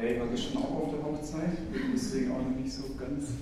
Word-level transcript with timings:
Hey, 0.00 0.18
war 0.18 0.28
gestern 0.28 0.62
auch 0.62 0.84
auf 0.84 0.94
der 0.94 1.04
Hochzeit, 1.04 1.58
deswegen 1.92 2.32
auch 2.32 2.38
noch 2.38 2.56
nicht 2.56 2.72
so 2.72 2.84
ganz. 2.98 3.32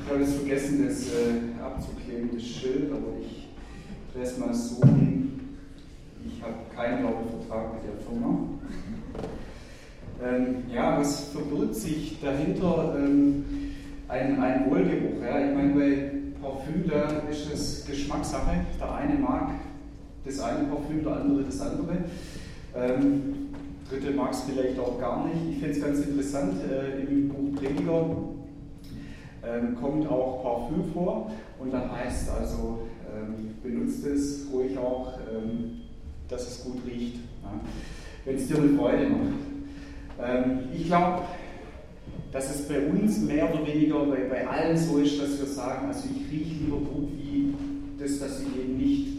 ich 0.00 0.10
habe 0.10 0.20
jetzt 0.20 0.36
vergessen, 0.36 0.86
das 0.86 1.08
äh, 1.08 1.62
abzukleben, 1.62 2.40
Schild, 2.40 2.90
aber 2.92 3.18
ich 3.20 3.48
drehe 4.10 4.22
es 4.22 4.38
mal 4.38 4.54
so 4.54 4.82
hin. 4.86 5.58
Ich 6.24 6.42
habe 6.42 6.54
keinen 6.74 7.04
Laubevertrag 7.04 7.74
mit 7.74 7.82
der 7.84 8.00
Firma. 8.06 8.38
Ähm, 10.24 10.64
ja, 10.72 10.98
was 10.98 11.28
verbirgt 11.28 11.74
sich 11.74 12.18
dahinter? 12.22 12.96
Ähm, 12.98 13.44
ein, 14.08 14.40
ein 14.40 14.70
Wohlgeruch. 14.70 15.20
Ja? 15.22 15.46
Ich 15.46 15.54
meine, 15.54 15.74
bei 15.74 16.12
Parfüm, 16.40 16.88
da 16.88 17.20
ist 17.30 17.52
es 17.52 17.84
Geschmackssache. 17.84 18.64
Der 18.80 18.94
eine 18.94 19.18
mag 19.18 19.50
das 20.26 20.40
eine 20.40 20.64
Parfüm, 20.64 21.04
der 21.04 21.16
andere 21.16 21.44
das 21.44 21.60
andere. 21.60 21.96
Ähm, 22.74 23.46
Dritte 23.88 24.10
mag 24.10 24.32
es 24.32 24.42
vielleicht 24.42 24.78
auch 24.80 24.98
gar 24.98 25.26
nicht. 25.26 25.36
Ich 25.50 25.58
finde 25.58 25.70
es 25.70 25.80
ganz 25.80 26.00
interessant, 26.00 26.54
äh, 26.68 27.02
im 27.02 27.28
Buch 27.28 27.60
Prediger 27.60 28.16
ähm, 29.46 29.76
kommt 29.80 30.10
auch 30.10 30.42
Parfüm 30.42 30.92
vor 30.92 31.30
und 31.60 31.72
da 31.72 31.88
heißt 31.88 32.30
also, 32.30 32.80
ähm, 33.14 33.54
benutzt 33.62 34.04
es 34.04 34.46
ruhig 34.52 34.76
auch, 34.76 35.12
ähm, 35.32 35.82
dass 36.28 36.48
es 36.48 36.64
gut 36.64 36.78
riecht, 36.84 37.16
ja? 37.42 37.52
wenn 38.24 38.36
es 38.36 38.48
dir 38.48 38.56
eine 38.58 38.76
Freude 38.76 39.08
macht. 39.08 40.28
Ähm, 40.28 40.58
ich 40.74 40.86
glaube, 40.86 41.22
dass 42.32 42.54
es 42.54 42.68
bei 42.68 42.80
uns 42.80 43.20
mehr 43.20 43.48
oder 43.54 43.64
weniger 43.64 44.04
bei, 44.04 44.28
bei 44.28 44.46
allen 44.48 44.76
so 44.76 44.98
ist, 44.98 45.20
dass 45.22 45.38
wir 45.38 45.46
sagen, 45.46 45.86
also 45.86 46.08
ich 46.12 46.32
rieche 46.32 46.64
lieber 46.64 46.78
gut 46.78 47.08
wie 47.16 47.54
das, 48.00 48.18
dass 48.18 48.40
ich 48.40 48.48
eben 48.48 48.76
nicht 48.76 49.16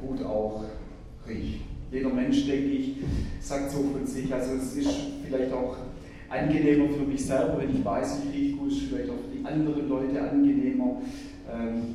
gut 0.00 0.24
auch 0.24 0.64
rieche. 1.28 1.60
Jeder 1.90 2.10
Mensch, 2.10 2.46
denke 2.46 2.68
ich, 2.68 2.96
sagt 3.40 3.70
so 3.70 3.84
von 3.84 4.06
sich. 4.06 4.32
Also 4.32 4.54
es 4.54 4.76
ist 4.76 4.90
vielleicht 5.24 5.52
auch 5.52 5.76
angenehmer 6.28 6.88
für 6.88 7.04
mich 7.04 7.24
selber, 7.24 7.58
wenn 7.58 7.70
ich 7.70 7.84
weiß, 7.84 8.20
ich 8.24 8.34
rieche 8.34 8.56
gut, 8.56 8.72
ist 8.72 8.82
vielleicht 8.82 9.10
auch 9.10 9.14
für 9.14 9.38
die 9.38 9.44
anderen 9.44 9.88
Leute 9.88 10.20
angenehmer, 10.20 11.02
ähm, 11.50 11.94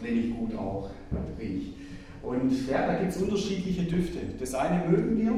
wenn 0.00 0.18
ich 0.18 0.36
gut 0.36 0.56
auch 0.56 0.90
rieche. 1.38 1.72
Und 2.22 2.68
ja, 2.70 2.86
da 2.86 2.94
gibt 2.98 3.10
es 3.10 3.20
unterschiedliche 3.20 3.82
Düfte. 3.82 4.18
Das 4.38 4.54
eine 4.54 4.88
mögen 4.88 5.18
wir, 5.18 5.32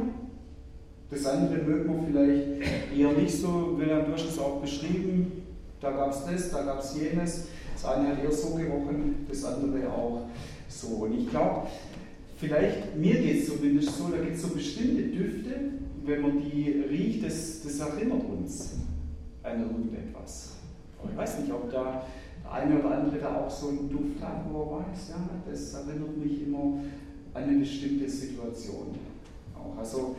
das 1.10 1.26
andere 1.26 1.62
mögen 1.62 1.88
wir 1.88 2.06
vielleicht 2.06 2.96
eher 2.96 3.12
nicht 3.12 3.34
so. 3.34 3.76
Wilhelm, 3.78 4.04
hast 4.12 4.28
es 4.28 4.38
auch 4.38 4.60
beschrieben, 4.60 5.32
da 5.80 5.90
gab 5.90 6.10
es 6.10 6.24
das, 6.24 6.50
da 6.50 6.62
gab 6.62 6.80
es 6.80 6.96
jenes. 6.96 7.48
Das 7.74 7.84
eine 7.84 8.08
hat 8.08 8.22
eher 8.22 8.32
so 8.32 8.54
gerochen, 8.54 9.26
das 9.28 9.44
andere 9.44 9.88
auch 9.90 10.28
so. 10.68 10.88
Und 11.04 11.18
ich 11.18 11.30
glaube, 11.30 11.66
vielleicht, 12.36 12.96
mir 12.96 13.14
geht 13.20 13.42
es 13.42 13.48
zumindest 13.48 13.96
so, 13.96 14.08
da 14.08 14.18
gibt 14.18 14.36
es 14.36 14.42
so 14.42 14.48
bestimmte 14.48 15.02
Düfte, 15.02 15.54
wenn 16.04 16.22
man 16.22 16.40
die 16.40 16.84
riecht, 16.88 17.24
das, 17.24 17.62
das 17.62 17.80
erinnert 17.80 18.24
uns 18.24 18.74
an 19.42 19.62
irgendetwas. 19.62 20.52
Aber 21.00 21.10
ich 21.10 21.16
weiß 21.16 21.40
nicht, 21.40 21.52
ob 21.52 21.70
da 21.70 22.02
der 22.46 22.52
eine 22.52 22.78
oder 22.78 22.98
andere 22.98 23.18
da 23.18 23.40
auch 23.40 23.50
so 23.50 23.68
einen 23.68 23.90
Duft 23.90 24.22
hat, 24.22 24.44
wo 24.50 24.62
er 24.62 24.70
weiß, 24.78 25.10
ja, 25.10 25.28
das 25.50 25.74
erinnert 25.74 26.16
mich 26.16 26.42
immer 26.42 26.80
an 27.34 27.42
eine 27.42 27.58
bestimmte 27.58 28.08
Situation. 28.08 28.94
Auch. 29.54 29.78
Also 29.78 30.16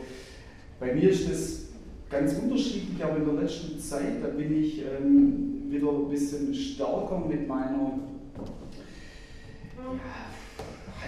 bei 0.78 0.94
mir 0.94 1.10
ist 1.10 1.28
das 1.30 1.58
ganz 2.10 2.34
unterschiedlich, 2.34 3.02
aber 3.02 3.16
in 3.16 3.24
der 3.24 3.42
letzten 3.42 3.78
Zeit, 3.80 4.22
da 4.22 4.28
bin 4.28 4.62
ich 4.62 4.82
ähm, 4.82 5.64
wieder 5.68 5.90
ein 5.90 6.08
bisschen 6.08 6.54
stärker 6.54 7.24
mit 7.26 7.48
meiner 7.48 7.98
ja, 9.76 9.94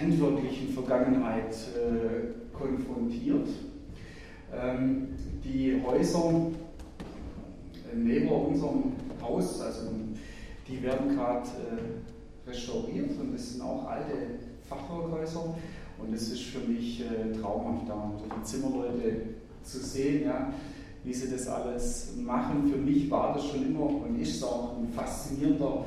handwerklichen 0.01 0.69
Vergangenheit 0.69 1.55
äh, 1.75 2.57
konfrontiert. 2.57 3.47
Ähm, 4.53 5.09
die 5.43 5.81
Häuser 5.85 6.47
äh, 7.91 7.95
neben 7.95 8.29
unserem 8.29 8.93
Haus, 9.21 9.61
also 9.61 9.91
die 10.67 10.81
werden 10.81 11.15
gerade 11.15 11.47
äh, 11.47 12.49
restauriert 12.49 13.11
und 13.19 13.33
das 13.33 13.51
sind 13.53 13.61
auch 13.61 13.87
alte 13.87 14.13
Fachwerkhäuser 14.67 15.55
und 15.99 16.13
es 16.13 16.31
ist 16.31 16.43
für 16.43 16.67
mich 16.67 17.01
äh, 17.01 17.31
traumhaft, 17.39 17.87
da 17.87 18.11
die 18.37 18.43
Zimmerleute 18.43 19.21
zu 19.63 19.79
sehen, 19.79 20.25
ja, 20.25 20.51
wie 21.03 21.13
sie 21.13 21.29
das 21.29 21.47
alles 21.47 22.13
machen. 22.17 22.69
Für 22.71 22.77
mich 22.77 23.09
war 23.09 23.33
das 23.33 23.45
schon 23.47 23.65
immer 23.65 23.85
und 23.85 24.19
ist 24.19 24.43
auch 24.43 24.77
ein 24.77 24.89
faszinierender 24.89 25.85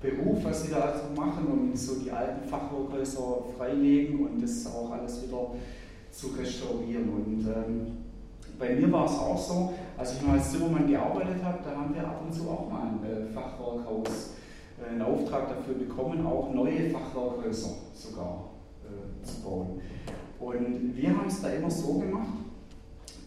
Beruf, 0.00 0.44
was 0.44 0.64
sie 0.64 0.70
da 0.70 0.80
also 0.80 1.04
machen 1.16 1.46
und 1.46 1.78
so 1.78 1.96
die 1.96 2.10
alten 2.10 2.46
Fachwerkhäuser 2.48 3.44
freilegen 3.56 4.26
und 4.26 4.42
das 4.42 4.66
auch 4.66 4.90
alles 4.90 5.22
wieder 5.22 5.52
zu 6.10 6.28
restaurieren. 6.28 7.08
Und 7.08 7.46
ähm, 7.46 7.86
bei 8.58 8.74
mir 8.74 8.90
war 8.92 9.06
es 9.06 9.12
auch 9.12 9.38
so, 9.38 9.74
als 9.96 10.14
ich 10.14 10.22
noch 10.22 10.34
als 10.34 10.52
Zimmermann 10.52 10.86
gearbeitet 10.86 11.42
habe, 11.42 11.58
da 11.64 11.76
haben 11.76 11.94
wir 11.94 12.06
ab 12.06 12.22
und 12.24 12.32
zu 12.32 12.48
auch 12.48 12.70
mal 12.70 12.88
ein 12.88 13.04
äh, 13.04 13.26
Fachwerkhaus, 13.32 14.34
äh, 14.82 14.90
einen 14.90 15.02
Auftrag 15.02 15.48
dafür 15.48 15.74
bekommen, 15.74 16.26
auch 16.26 16.52
neue 16.52 16.90
Fachwerkhäuser 16.90 17.70
sogar 17.94 18.50
äh, 18.84 19.26
zu 19.26 19.42
bauen. 19.42 19.80
Und 20.38 20.96
wir 20.96 21.16
haben 21.16 21.28
es 21.28 21.40
da 21.40 21.48
immer 21.48 21.70
so 21.70 21.94
gemacht, 21.94 22.38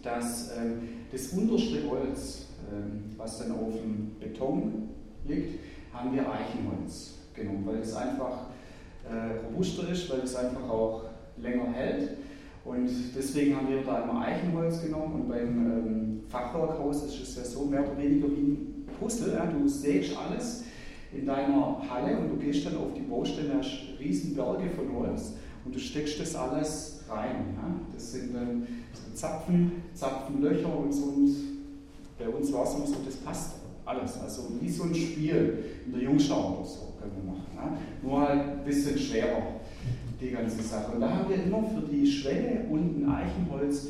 dass 0.04 0.52
ähm, 0.58 0.90
das 1.12 1.28
unterste 1.30 1.90
Holz, 1.90 2.48
ähm, 2.72 3.16
was 3.18 3.40
dann 3.40 3.52
auf 3.52 3.74
dem 3.74 4.12
Beton 4.20 4.90
liegt, 5.28 5.60
haben 6.00 6.14
wir 6.14 6.22
Eichenholz 6.22 7.16
genommen, 7.34 7.64
weil 7.66 7.80
es 7.80 7.94
einfach 7.94 8.48
äh, 9.10 9.46
robuster 9.46 9.90
ist, 9.90 10.10
weil 10.10 10.20
es 10.20 10.36
einfach 10.36 10.70
auch 10.70 11.04
länger 11.38 11.72
hält. 11.74 12.18
Und 12.64 12.90
deswegen 13.16 13.56
haben 13.56 13.70
wir 13.70 13.82
da 13.84 14.04
immer 14.04 14.22
Eichenholz 14.22 14.82
genommen 14.82 15.22
und 15.22 15.30
beim 15.30 15.48
ähm, 15.48 16.22
Fachwerkhaus 16.30 17.04
ist 17.04 17.22
es 17.22 17.36
ja 17.36 17.44
so 17.44 17.66
mehr 17.66 17.82
oder 17.82 17.98
weniger 17.98 18.28
wie 18.30 18.42
ein 18.42 18.86
Puzzle. 19.00 19.34
Ja? 19.34 19.46
Du 19.46 19.68
sägst 19.68 20.16
alles 20.18 20.64
in 21.12 21.26
deiner 21.26 21.82
Halle 21.90 22.18
und 22.18 22.30
du 22.30 22.36
gehst 22.38 22.66
dann 22.66 22.78
auf 22.78 22.94
die 22.96 23.02
Baustelle, 23.02 23.56
hast 23.58 24.00
riesen 24.00 24.36
Berge 24.36 24.70
von 24.70 24.94
Holz 24.96 25.34
und 25.66 25.74
du 25.74 25.80
steckst 25.80 26.20
das 26.20 26.36
alles 26.36 27.04
rein. 27.10 27.56
Ja? 27.56 27.76
Das 27.94 28.12
sind 28.12 28.36
dann 28.36 28.68
so 28.94 29.16
Zapfen, 29.16 29.84
Zapfenlöcher 29.94 30.78
und 30.78 30.94
so. 30.94 31.06
Und 31.06 31.36
bei 32.18 32.30
uns 32.30 32.54
war 32.54 32.64
es 32.64 32.76
immer 32.76 32.88
so, 32.88 32.96
das 33.06 33.16
passt 33.16 33.59
alles. 33.90 34.20
Also 34.22 34.50
wie 34.62 34.70
so 34.70 34.84
ein 34.84 34.96
Spiel 34.96 35.64
in 35.86 35.92
der 35.92 36.02
Jungschau 36.02 36.58
oder 36.58 36.66
so 36.68 36.94
können 37.00 37.12
wir 37.18 37.34
machen. 37.34 37.48
Ja? 37.56 37.78
Nur 38.02 38.22
halt 38.22 38.42
ein 38.42 38.66
bisschen 38.66 38.98
schwerer, 38.98 39.60
die 40.22 40.32
ganze 40.32 40.62
Sache. 40.62 40.94
Und 40.94 41.02
da 41.02 41.10
haben 41.10 41.30
wir 41.30 41.44
immer 41.44 41.64
für 41.64 41.82
die 41.92 42.06
Schwelle 42.06 42.66
unten 42.70 43.10
Eichenholz 43.10 43.88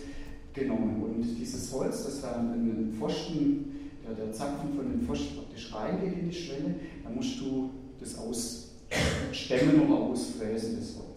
genommen. 0.53 1.03
Und 1.03 1.23
dieses 1.37 1.71
Holz, 1.73 2.05
das 2.05 2.21
dann 2.21 2.53
in 2.53 2.65
den 2.65 2.93
Pfosten, 2.93 3.65
der, 4.05 4.25
der 4.25 4.33
Zapfen 4.33 4.73
von 4.75 4.89
den 4.89 5.01
Pfosten 5.01 5.35
praktisch 5.37 5.73
reingeht 5.73 6.19
in 6.19 6.29
die 6.29 6.35
Schwelle, 6.35 6.75
dann 7.03 7.15
musst 7.15 7.39
du 7.39 7.69
das 7.99 8.17
ausstemmen 8.17 9.87
oder 9.87 9.99
ausfräsen, 9.99 10.77
das 10.79 10.95
Holz. 10.95 11.09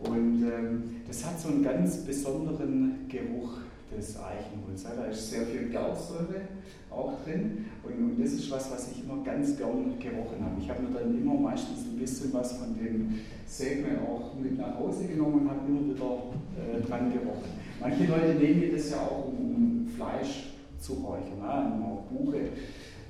Und 0.00 0.42
ähm, 0.42 0.96
das 1.06 1.24
hat 1.24 1.38
so 1.38 1.48
einen 1.48 1.62
ganz 1.62 1.98
besonderen 1.98 3.06
Geruch 3.08 3.58
des 3.94 4.16
Eichenholz. 4.16 4.84
Da 4.84 5.04
ist 5.04 5.30
sehr 5.30 5.42
viel 5.42 5.68
Gerbsäure 5.68 6.40
auch 6.90 7.22
drin 7.24 7.66
und, 7.82 7.92
und, 7.92 8.22
das 8.22 8.32
ist 8.32 8.50
was, 8.50 8.70
was 8.70 8.90
ich 8.92 9.04
immer 9.04 9.22
ganz 9.24 9.56
gern 9.56 9.98
gerochen 9.98 10.44
habe. 10.44 10.60
Ich 10.60 10.68
habe 10.68 10.82
mir 10.82 10.98
dann 10.98 11.16
immer 11.16 11.34
meistens 11.34 11.86
ein 11.86 11.98
bisschen 11.98 12.32
was 12.32 12.52
von 12.52 12.74
dem 12.74 13.20
Segme 13.46 14.00
auch 14.08 14.34
mit 14.34 14.58
nach 14.58 14.78
Hause 14.78 15.06
genommen 15.06 15.40
und 15.40 15.50
habe 15.50 15.60
immer 15.68 15.94
wieder 15.94 16.78
äh, 16.78 16.80
dran 16.86 17.12
gerochen. 17.12 17.50
Manche 17.80 18.04
Leute 18.06 18.34
nehmen 18.34 18.70
das 18.74 18.90
ja 18.90 18.98
auch, 18.98 19.28
um, 19.28 19.54
um 19.54 19.88
Fleisch 19.96 20.50
zu 20.78 20.94
räuchern, 20.94 21.38
ne? 21.38 21.84
auch 21.84 22.02
Buche 22.10 22.40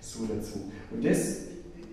so 0.00 0.26
dazu. 0.26 0.70
Und 0.90 1.04
das 1.04 1.46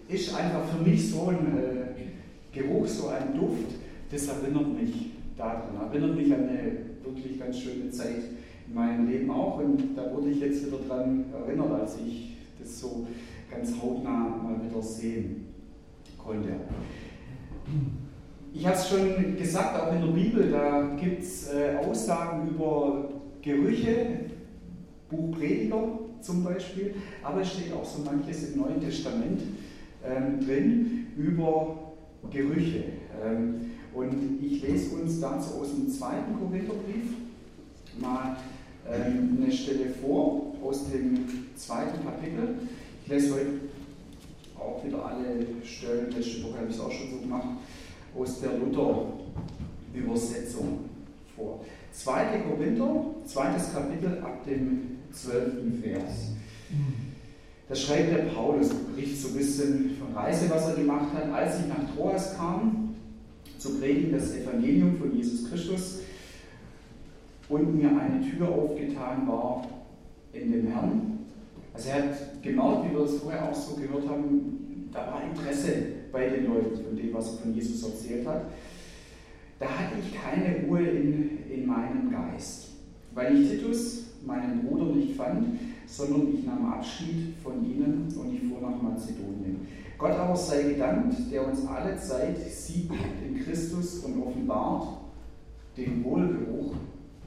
ist 0.07 0.35
einfach 0.35 0.63
für 0.65 0.83
mich 0.83 1.09
so 1.09 1.27
ein 1.27 1.57
äh, 1.57 2.57
Geruch, 2.57 2.87
so 2.87 3.07
ein 3.09 3.37
Duft, 3.37 3.75
das 4.11 4.27
erinnert 4.27 4.73
mich 4.73 5.11
daran, 5.37 5.75
erinnert 5.89 6.15
mich 6.15 6.33
an 6.33 6.47
eine 6.47 6.71
wirklich 7.03 7.39
ganz 7.39 7.59
schöne 7.59 7.89
Zeit 7.91 8.23
meinem 8.73 9.07
Leben 9.09 9.29
auch. 9.31 9.59
Und 9.59 9.95
da 9.95 10.13
wurde 10.13 10.29
ich 10.29 10.39
jetzt 10.39 10.65
wieder 10.65 10.77
daran 10.87 11.25
erinnert, 11.33 11.71
als 11.71 11.97
ich 12.05 12.37
das 12.59 12.79
so 12.79 13.07
ganz 13.49 13.73
hautnah 13.81 14.41
mal 14.43 14.59
wieder 14.63 14.81
sehen 14.81 15.47
konnte. 16.17 16.49
Ich 18.53 18.65
habe 18.65 18.75
es 18.75 18.89
schon 18.89 19.37
gesagt, 19.37 19.79
auch 19.79 19.93
in 19.93 20.01
der 20.01 20.07
Bibel, 20.07 20.51
da 20.51 20.95
gibt 20.99 21.21
es 21.21 21.47
äh, 21.47 21.77
Aussagen 21.85 22.49
über 22.49 23.09
Gerüche, 23.41 24.21
Buch 25.09 25.31
Prediger 25.31 25.99
zum 26.21 26.43
Beispiel, 26.43 26.95
aber 27.23 27.41
es 27.41 27.53
steht 27.53 27.73
auch 27.73 27.85
so 27.85 28.03
manches 28.03 28.51
im 28.51 28.61
Neuen 28.61 28.81
Testament 28.81 29.41
ähm, 30.03 30.39
drin 30.45 31.07
über 31.17 31.93
Gerüche. 32.31 32.83
Ähm, 33.23 33.71
und 33.93 34.39
ich 34.41 34.61
lese 34.61 34.95
uns 34.95 35.19
dazu 35.19 35.59
aus 35.61 35.71
dem 35.75 35.89
zweiten 35.89 36.37
Korintherbrief 36.37 37.13
mal 37.99 38.37
eine 38.89 39.51
Stelle 39.51 39.89
vor 40.01 40.55
aus 40.63 40.89
dem 40.89 41.19
zweiten 41.55 42.03
Kapitel. 42.03 42.55
Ich 43.03 43.09
lese 43.11 43.35
heute 43.35 43.47
auch 44.57 44.83
wieder 44.85 45.05
alle 45.05 45.45
Stellen, 45.63 46.11
letzte 46.11 46.43
Woche 46.43 46.59
habe 46.59 46.67
ich 46.69 46.75
es 46.75 46.81
auch 46.81 46.91
schon 46.91 47.11
so 47.11 47.19
gemacht, 47.19 47.47
aus 48.17 48.41
der 48.41 48.57
Luther-Übersetzung 48.57 50.79
vor. 51.35 51.63
2. 51.91 52.43
Korinther, 52.49 53.05
zweites 53.25 53.73
Kapitel 53.73 54.19
ab 54.23 54.45
dem 54.45 54.99
12. 55.11 55.81
Vers. 55.81 56.31
Da 57.69 57.75
schreibt 57.75 58.15
der 58.15 58.23
Paulus, 58.33 58.69
berichtet 58.69 59.19
so 59.19 59.27
ein 59.29 59.35
bisschen 59.35 59.97
von 59.97 60.13
Reise, 60.15 60.49
was 60.49 60.69
er 60.69 60.75
gemacht 60.75 61.13
hat. 61.13 61.29
Als 61.31 61.59
ich 61.59 61.67
nach 61.67 61.93
Troas 61.93 62.37
kam, 62.37 62.95
zu 63.57 63.79
predigen 63.79 64.13
das 64.13 64.33
Evangelium 64.35 64.97
von 64.97 65.13
Jesus 65.15 65.49
Christus 65.49 65.99
und 67.49 67.75
mir 67.75 67.89
eine 67.89 68.21
Tür 68.21 68.49
aufgetan 68.49 69.27
war 69.27 69.65
in 70.33 70.51
dem 70.51 70.67
Herrn. 70.67 71.19
Also 71.73 71.89
er 71.89 71.95
hat 71.95 72.43
genau, 72.43 72.83
wie 72.83 72.93
wir 72.93 73.05
es 73.05 73.19
vorher 73.19 73.49
auch 73.49 73.55
so 73.55 73.75
gehört 73.75 74.07
haben, 74.09 74.89
da 74.91 74.99
war 75.11 75.21
Interesse 75.23 75.73
bei 76.11 76.29
den 76.29 76.47
Leuten 76.47 76.83
von 76.83 76.95
dem, 76.95 77.13
was 77.13 77.33
er 77.33 77.39
von 77.39 77.53
Jesus 77.53 77.83
erzählt 77.83 78.27
hat. 78.27 78.45
Da 79.59 79.65
hatte 79.65 79.95
ich 79.99 80.13
keine 80.13 80.65
Ruhe 80.65 80.81
in, 80.81 81.39
in 81.49 81.65
meinem 81.65 82.11
Geist, 82.11 82.69
weil 83.13 83.41
ich 83.41 83.49
Titus, 83.49 84.05
meinen 84.25 84.65
Bruder, 84.65 84.95
nicht 84.95 85.15
fand, 85.15 85.59
sondern 85.85 86.33
ich 86.33 86.45
nahm 86.45 86.73
Abschied 86.73 87.35
von 87.43 87.63
ihnen 87.63 88.07
und 88.15 88.33
ich 88.33 88.41
fuhr 88.41 88.61
nach 88.61 88.81
Mazedonien. 88.81 89.67
Gott 89.97 90.11
aber 90.11 90.35
sei 90.35 90.73
gedankt, 90.73 91.15
der 91.31 91.47
uns 91.47 91.65
alle 91.65 91.97
Zeit 91.97 92.37
sieht 92.37 92.91
in 93.27 93.43
Christus 93.43 93.99
und 93.99 94.21
offenbart 94.21 94.99
den 95.75 96.03
Wohlgeruch 96.03 96.73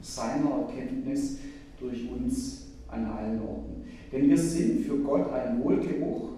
seiner 0.01 0.67
Erkenntnis 0.67 1.37
durch 1.79 2.09
uns 2.11 2.67
an 2.87 3.05
allen 3.05 3.41
Orten. 3.41 3.83
Denn 4.11 4.29
wir 4.29 4.37
sind 4.37 4.85
für 4.85 4.97
Gott 4.99 5.31
ein 5.31 5.63
Wohlgeruch 5.63 6.31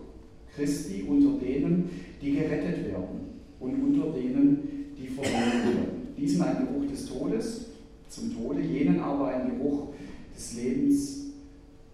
Christi 0.56 1.04
unter 1.08 1.44
denen, 1.44 1.90
die 2.22 2.34
gerettet 2.34 2.86
werden 2.88 3.42
und 3.60 3.82
unter 3.82 4.12
denen, 4.12 4.94
die 4.98 5.08
verloren 5.08 5.64
werden. 5.64 6.14
Diesen 6.16 6.44
ein 6.44 6.68
Geruch 6.68 6.88
des 6.88 7.08
Todes 7.08 7.66
zum 8.08 8.36
Tode, 8.36 8.62
jenen 8.62 9.00
aber 9.00 9.30
ein 9.30 9.58
Geruch 9.58 9.90
des 10.36 10.56
Lebens 10.56 11.24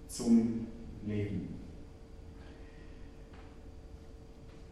zum 0.07 0.67
Leben. 1.07 1.47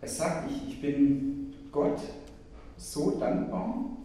Es 0.02 0.18
sagt, 0.18 0.52
ich, 0.52 0.74
ich 0.74 0.82
bin 0.82 1.54
Gott 1.72 2.00
so 2.76 3.18
dankbar, 3.20 3.98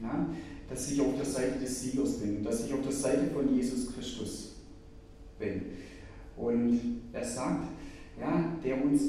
ja, 0.00 0.28
dass 0.68 0.90
ich 0.90 1.00
auf 1.00 1.16
der 1.16 1.24
Seite 1.24 1.58
des 1.58 1.80
Siegers 1.80 2.18
bin, 2.18 2.42
dass 2.44 2.64
ich 2.64 2.72
auf 2.72 2.82
der 2.82 2.92
Seite 2.92 3.28
von 3.32 3.54
Jesus 3.54 3.92
Christus 3.92 4.56
bin. 5.38 5.62
Und 6.36 7.00
er 7.12 7.24
sagt, 7.24 7.68
ja, 8.20 8.52
der 8.62 8.84
uns 8.84 9.02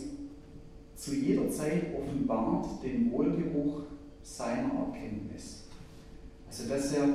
zu 0.96 1.16
jeder 1.16 1.50
Zeit 1.50 1.84
offenbart 1.96 2.84
den 2.84 3.12
Wohlgeruch 3.12 3.84
seiner 4.22 4.74
Erkenntnis. 4.74 5.64
Also 6.48 6.68
dass 6.68 6.94
er 6.94 7.08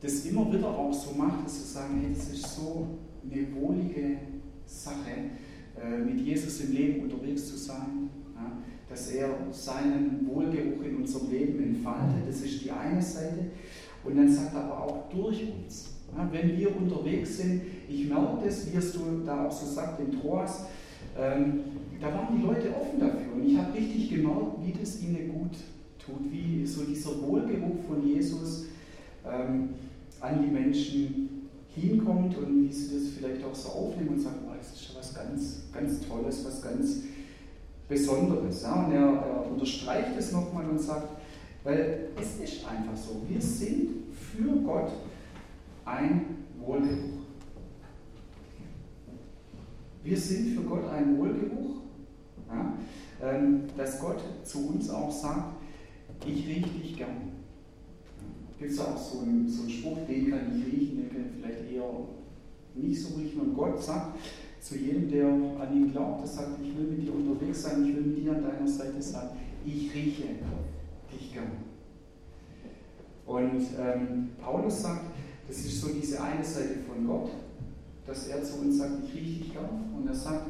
das 0.00 0.24
immer 0.26 0.52
wieder 0.52 0.68
auch 0.68 0.92
so 0.92 1.12
macht, 1.12 1.46
dass 1.46 1.58
wir 1.58 1.66
sagen, 1.66 2.00
hey, 2.00 2.14
das 2.14 2.28
ist 2.28 2.56
so 2.56 2.86
eine 3.22 3.54
wohlige 3.54 4.18
Sache, 4.66 5.10
äh, 5.80 5.98
mit 5.98 6.20
Jesus 6.20 6.60
im 6.60 6.72
Leben 6.72 7.02
unterwegs 7.02 7.48
zu 7.48 7.56
sein, 7.56 8.10
dass 8.88 9.08
er 9.08 9.28
seinen 9.50 10.28
Wohlgeruch 10.28 10.82
in 10.84 10.96
unserem 10.96 11.30
Leben 11.30 11.62
entfaltet. 11.62 12.28
Das 12.28 12.40
ist 12.40 12.64
die 12.64 12.70
eine 12.70 13.00
Seite. 13.00 13.46
Und 14.04 14.16
dann 14.16 14.30
sagt 14.30 14.54
er 14.54 14.64
aber 14.64 14.84
auch 14.84 15.08
durch 15.10 15.42
uns. 15.42 15.90
Wenn 16.30 16.56
wir 16.56 16.76
unterwegs 16.76 17.38
sind, 17.38 17.62
ich 17.88 18.08
merke 18.08 18.44
das, 18.44 18.70
wie 18.70 18.76
es 18.76 18.92
du 18.92 19.22
da 19.24 19.46
auch 19.46 19.52
so 19.52 19.66
sagt 19.66 20.00
in 20.00 20.20
Troas, 20.20 20.66
ähm, 21.18 21.60
da 22.00 22.08
waren 22.08 22.36
die 22.36 22.42
Leute 22.42 22.68
offen 22.70 23.00
dafür. 23.00 23.34
Und 23.34 23.46
ich 23.46 23.56
habe 23.56 23.74
richtig 23.74 24.10
gemerkt, 24.10 24.58
wie 24.64 24.72
das 24.72 25.02
ihnen 25.02 25.32
gut 25.32 25.56
tut, 25.98 26.30
wie 26.30 26.66
so 26.66 26.84
dieser 26.84 27.20
Wohlgeruch 27.22 27.82
von 27.88 28.06
Jesus 28.06 28.66
ähm, 29.26 29.70
an 30.20 30.42
die 30.42 30.50
Menschen 30.50 31.48
hinkommt 31.74 32.36
und 32.38 32.68
wie 32.68 32.72
sie 32.72 32.94
das 32.94 33.08
vielleicht 33.18 33.44
auch 33.44 33.54
so 33.54 33.70
aufnehmen 33.70 34.10
und 34.10 34.20
sagen, 34.20 34.36
oh, 34.46 34.52
das 34.56 34.72
ist 34.72 34.84
schon 34.84 34.96
was 34.96 35.14
ganz, 35.14 35.62
ganz 35.72 36.00
Tolles, 36.06 36.44
was 36.44 36.62
ganz 36.62 37.02
Besonderes. 37.88 38.62
Ja? 38.62 38.84
Und 38.84 38.92
er, 38.92 39.00
er 39.00 39.50
unterstreicht 39.50 40.10
es 40.18 40.32
nochmal 40.32 40.68
und 40.68 40.80
sagt, 40.80 41.08
weil 41.62 42.08
es 42.20 42.38
ist 42.40 42.66
einfach 42.66 42.96
so, 42.96 43.22
wir 43.28 43.40
sind 43.40 44.12
für 44.12 44.60
Gott 44.60 44.92
ein 45.84 46.44
Wohlgeruch. 46.58 47.24
Wir 50.02 50.18
sind 50.18 50.54
für 50.54 50.62
Gott 50.62 50.90
ein 50.90 51.16
Wohlgeruch, 51.18 51.76
ja? 52.48 52.74
Ähm, 53.22 53.62
dass 53.74 53.98
Gott 54.00 54.20
zu 54.42 54.68
uns 54.68 54.90
auch 54.90 55.10
sagt, 55.10 55.54
ich 56.26 56.46
rieche 56.46 56.68
dich 56.68 56.96
gern 56.98 57.34
gibt 58.64 58.72
es 58.72 58.80
auch 58.80 58.96
so 58.96 59.20
einen, 59.20 59.48
so 59.48 59.62
einen 59.62 59.70
Spruch, 59.70 59.98
den 60.08 60.30
kann 60.30 60.40
ich 60.56 60.72
riechen, 60.72 60.96
den 60.96 61.10
kann 61.10 61.24
ich 61.26 61.42
vielleicht 61.42 61.70
eher 61.70 61.90
nicht 62.74 63.02
so 63.02 63.16
riechen. 63.16 63.40
Und 63.40 63.54
Gott 63.54 63.82
sagt 63.82 64.18
zu 64.64 64.78
jedem, 64.78 65.10
der 65.10 65.26
an 65.26 65.74
ihn 65.74 65.92
glaubt, 65.92 66.22
der 66.22 66.26
sagt, 66.26 66.58
ich 66.62 66.74
will 66.74 66.86
mit 66.86 67.02
dir 67.02 67.14
unterwegs 67.14 67.62
sein, 67.64 67.84
ich 67.84 67.94
will 67.94 68.02
mit 68.02 68.24
dir 68.24 68.32
an 68.32 68.42
deiner 68.42 68.66
Seite 68.66 69.00
sein, 69.00 69.28
ich 69.66 69.94
rieche 69.94 70.22
dich 71.12 71.34
gern. 71.34 71.52
Und 73.26 73.66
ähm, 73.78 74.30
Paulus 74.42 74.80
sagt, 74.80 75.04
das 75.46 75.58
ist 75.58 75.82
so 75.82 75.88
diese 75.88 76.22
eine 76.22 76.42
Seite 76.42 76.76
von 76.88 77.06
Gott, 77.06 77.30
dass 78.06 78.28
er 78.28 78.42
zu 78.42 78.60
uns 78.60 78.78
sagt, 78.78 79.04
ich 79.04 79.14
rieche 79.14 79.44
dich 79.44 79.52
gern. 79.52 79.92
Und 79.94 80.08
er 80.08 80.14
sagt, 80.14 80.46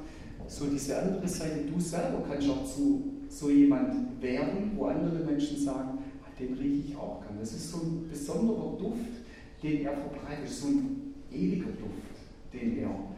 so 0.46 0.66
diese 0.66 0.96
andere 0.96 1.26
Seite, 1.26 1.64
du 1.64 1.80
selber 1.80 2.22
kannst 2.28 2.48
auch 2.48 2.64
zu 2.64 3.02
so 3.28 3.50
jemand 3.50 4.22
werden, 4.22 4.72
wo 4.76 4.84
andere 4.84 5.24
Menschen 5.24 5.58
sagen, 5.58 5.98
den 6.38 6.54
rieche 6.54 6.90
ich 6.90 6.96
auch 6.96 7.20
gern. 7.20 7.38
Das 7.40 7.52
ist 7.52 7.68
so 7.68 7.78
ein 7.78 8.08
besonderer 8.08 8.76
Duft, 8.78 9.24
den 9.60 9.84
er 9.84 9.92
verbreitet, 9.92 10.48
so 10.48 10.68
ein 10.68 11.14
ewiger 11.32 11.70
Duft, 11.70 12.52
den 12.52 12.78
er 12.78 13.13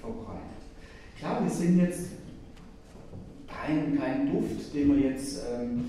verbreitet. 0.00 0.60
Klar, 1.18 1.42
wir 1.42 1.50
sind 1.50 1.78
jetzt 1.78 2.10
kein, 3.46 3.98
kein 3.98 4.32
Duft, 4.32 4.74
den 4.74 4.88
man 4.88 5.02
jetzt 5.02 5.42
ähm, 5.52 5.84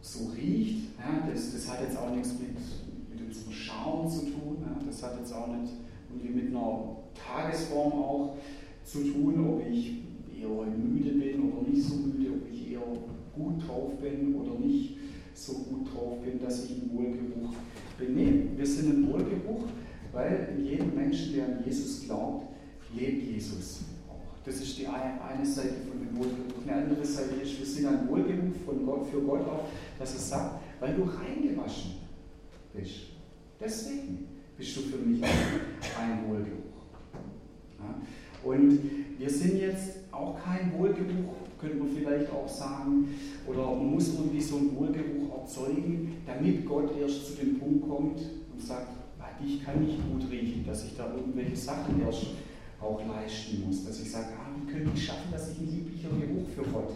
so 0.00 0.30
riecht. 0.36 0.88
Ja, 0.98 1.28
das, 1.30 1.52
das 1.52 1.68
hat 1.70 1.80
jetzt 1.82 1.98
auch 1.98 2.14
nichts 2.14 2.34
mit, 2.38 2.56
mit 3.10 3.26
unserem 3.26 3.52
Schaum 3.52 4.08
zu 4.08 4.20
tun. 4.20 4.58
Ja, 4.60 4.78
das 4.86 5.02
hat 5.02 5.18
jetzt 5.18 5.32
auch 5.32 5.48
nicht 5.48 5.72
irgendwie 6.10 6.44
mit 6.44 6.54
einer 6.54 6.96
Tagesform 7.14 7.92
auch 7.92 8.36
zu 8.84 9.00
tun, 9.00 9.46
ob 9.46 9.66
ich 9.68 10.02
eher 10.40 10.48
müde 10.48 11.10
bin 11.10 11.52
oder 11.52 11.68
nicht 11.68 11.82
so 11.82 11.96
müde, 11.96 12.30
ob 12.30 12.52
ich 12.52 12.72
eher 12.72 12.80
gut 13.34 13.66
drauf 13.66 13.92
bin 14.00 14.34
oder 14.34 14.58
nicht 14.58 14.96
so 15.34 15.52
gut 15.54 15.92
drauf 15.92 16.20
bin, 16.22 16.40
dass 16.40 16.64
ich 16.64 16.72
einen 16.72 16.90
Wohlgeruch 16.92 17.54
benehme. 17.98 18.56
Wir 18.56 18.66
sind 18.66 18.90
ein 18.90 19.12
Wohlgeruch, 19.12 19.64
weil 20.12 20.54
in 20.56 20.64
jedem 20.64 20.94
Menschen, 20.94 21.34
der 21.34 21.46
an 21.46 21.64
Jesus 21.64 22.04
glaubt, 22.04 22.46
lebt 22.94 23.32
Jesus 23.32 23.80
auch. 24.08 24.44
Das 24.44 24.56
ist 24.56 24.78
die 24.78 24.86
eine 24.86 25.46
Seite 25.46 25.74
von 25.88 25.98
dem 25.98 26.16
Wohlgeruch. 26.16 26.62
Eine 26.66 26.82
andere 26.82 27.04
Seite 27.04 27.34
ist, 27.42 27.58
wir 27.58 27.66
sind 27.66 27.86
ein 27.86 28.08
Wohlgeruch 28.08 28.54
von 28.64 28.86
Gott, 28.86 29.06
für 29.10 29.20
Gott 29.20 29.46
auch, 29.46 29.64
dass 29.98 30.14
er 30.14 30.20
sagt, 30.20 30.62
weil 30.80 30.94
du 30.94 31.02
reingewaschen 31.02 31.92
bist. 32.74 32.94
Deswegen 33.60 34.28
bist 34.56 34.76
du 34.76 34.80
für 34.82 34.98
mich 34.98 35.22
ein 35.22 36.28
Wohlgeruch. 36.28 36.84
Ja? 37.78 38.00
Und 38.44 38.80
wir 39.18 39.30
sind 39.30 39.58
jetzt 39.58 39.96
auch 40.12 40.36
kein 40.42 40.72
Wohlgeruch 40.78 41.34
könnte 41.58 41.76
man 41.76 41.88
vielleicht 41.88 42.30
auch 42.32 42.48
sagen, 42.48 43.08
oder 43.46 43.66
man 43.66 43.90
muss 43.90 44.14
irgendwie 44.14 44.40
so 44.40 44.56
einen 44.56 44.76
Wohlgeruch 44.76 45.40
erzeugen, 45.40 46.16
damit 46.26 46.64
Gott 46.66 46.90
erst 46.98 47.26
zu 47.26 47.32
dem 47.34 47.58
Punkt 47.58 47.88
kommt 47.88 48.20
und 48.52 48.60
sagt, 48.60 48.88
ah, 49.18 49.42
dich 49.42 49.64
kann 49.64 49.86
ich 49.86 49.96
gut 49.96 50.30
riechen, 50.30 50.64
dass 50.66 50.84
ich 50.84 50.96
da 50.96 51.12
irgendwelche 51.14 51.56
Sachen 51.56 52.00
erst 52.00 52.26
auch 52.80 53.00
leisten 53.06 53.64
muss, 53.66 53.84
dass 53.84 54.00
ich 54.00 54.10
sage, 54.10 54.28
ah, 54.38 54.50
wie 54.56 54.72
könnte 54.72 54.90
ich 54.94 55.04
schaffen, 55.04 55.32
dass 55.32 55.50
ich 55.50 55.58
ein 55.58 55.70
lieblicher 55.70 56.08
Geruch 56.08 56.48
für 56.54 56.70
Gott 56.70 56.92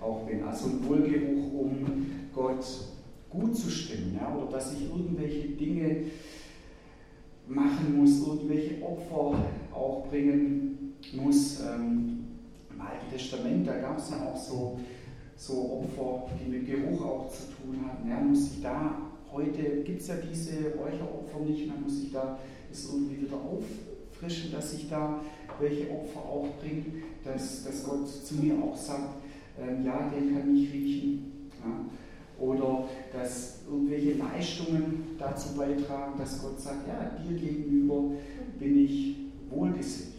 auch 0.00 0.26
bin. 0.26 0.42
Also 0.42 0.66
ein 0.66 0.88
Wohlgeruch, 0.88 1.52
um 1.52 2.06
Gott 2.34 2.64
gut 3.30 3.56
zu 3.56 3.70
stimmen, 3.70 4.18
ja, 4.20 4.34
oder 4.34 4.50
dass 4.50 4.74
ich 4.74 4.82
irgendwelche 4.82 5.48
Dinge 5.50 6.04
machen 7.46 7.96
muss, 7.96 8.26
irgendwelche 8.26 8.82
Opfer 8.82 9.38
auch 9.72 10.06
bringen 10.08 10.94
muss. 11.12 11.60
Ähm, 11.60 12.18
Alten 12.78 13.10
Testament, 13.12 13.66
da 13.66 13.78
gab 13.78 13.98
es 13.98 14.10
ja 14.10 14.24
auch 14.24 14.36
so, 14.36 14.80
so 15.36 15.84
Opfer, 15.84 16.30
die 16.38 16.50
mit 16.50 16.66
Geruch 16.66 17.04
auch 17.04 17.28
zu 17.30 17.42
tun 17.44 17.78
hatten. 17.86 18.08
Ja, 18.08 18.18
muss 18.20 18.52
ich 18.52 18.62
da, 18.62 18.98
heute 19.32 19.82
gibt 19.84 20.00
es 20.00 20.08
ja 20.08 20.16
diese 20.16 20.74
Räucheropfer 20.74 21.40
nicht, 21.46 21.70
dann 21.70 21.82
muss 21.82 22.02
ich 22.02 22.12
da 22.12 22.38
das 22.68 22.92
irgendwie 22.92 23.22
wieder 23.22 23.36
auffrischen, 24.22 24.52
dass 24.52 24.72
ich 24.74 24.88
da 24.88 25.20
welche 25.60 25.90
Opfer 25.90 26.20
auch 26.20 26.48
bringe, 26.60 26.84
dass, 27.24 27.64
dass 27.64 27.84
Gott 27.84 28.08
zu 28.08 28.34
mir 28.36 28.54
auch 28.62 28.76
sagt, 28.76 29.22
äh, 29.58 29.84
ja, 29.84 30.10
den 30.10 30.34
kann 30.34 30.56
ich 30.56 30.72
riechen. 30.72 31.50
Ja. 31.60 32.44
Oder 32.44 32.84
dass 33.12 33.60
irgendwelche 33.70 34.14
Leistungen 34.14 35.16
dazu 35.18 35.54
beitragen, 35.54 36.18
dass 36.18 36.42
Gott 36.42 36.60
sagt, 36.60 36.88
ja, 36.88 37.12
dir 37.22 37.38
gegenüber 37.38 38.10
bin 38.58 38.84
ich 38.84 39.16
wohlgesinnt. 39.50 40.14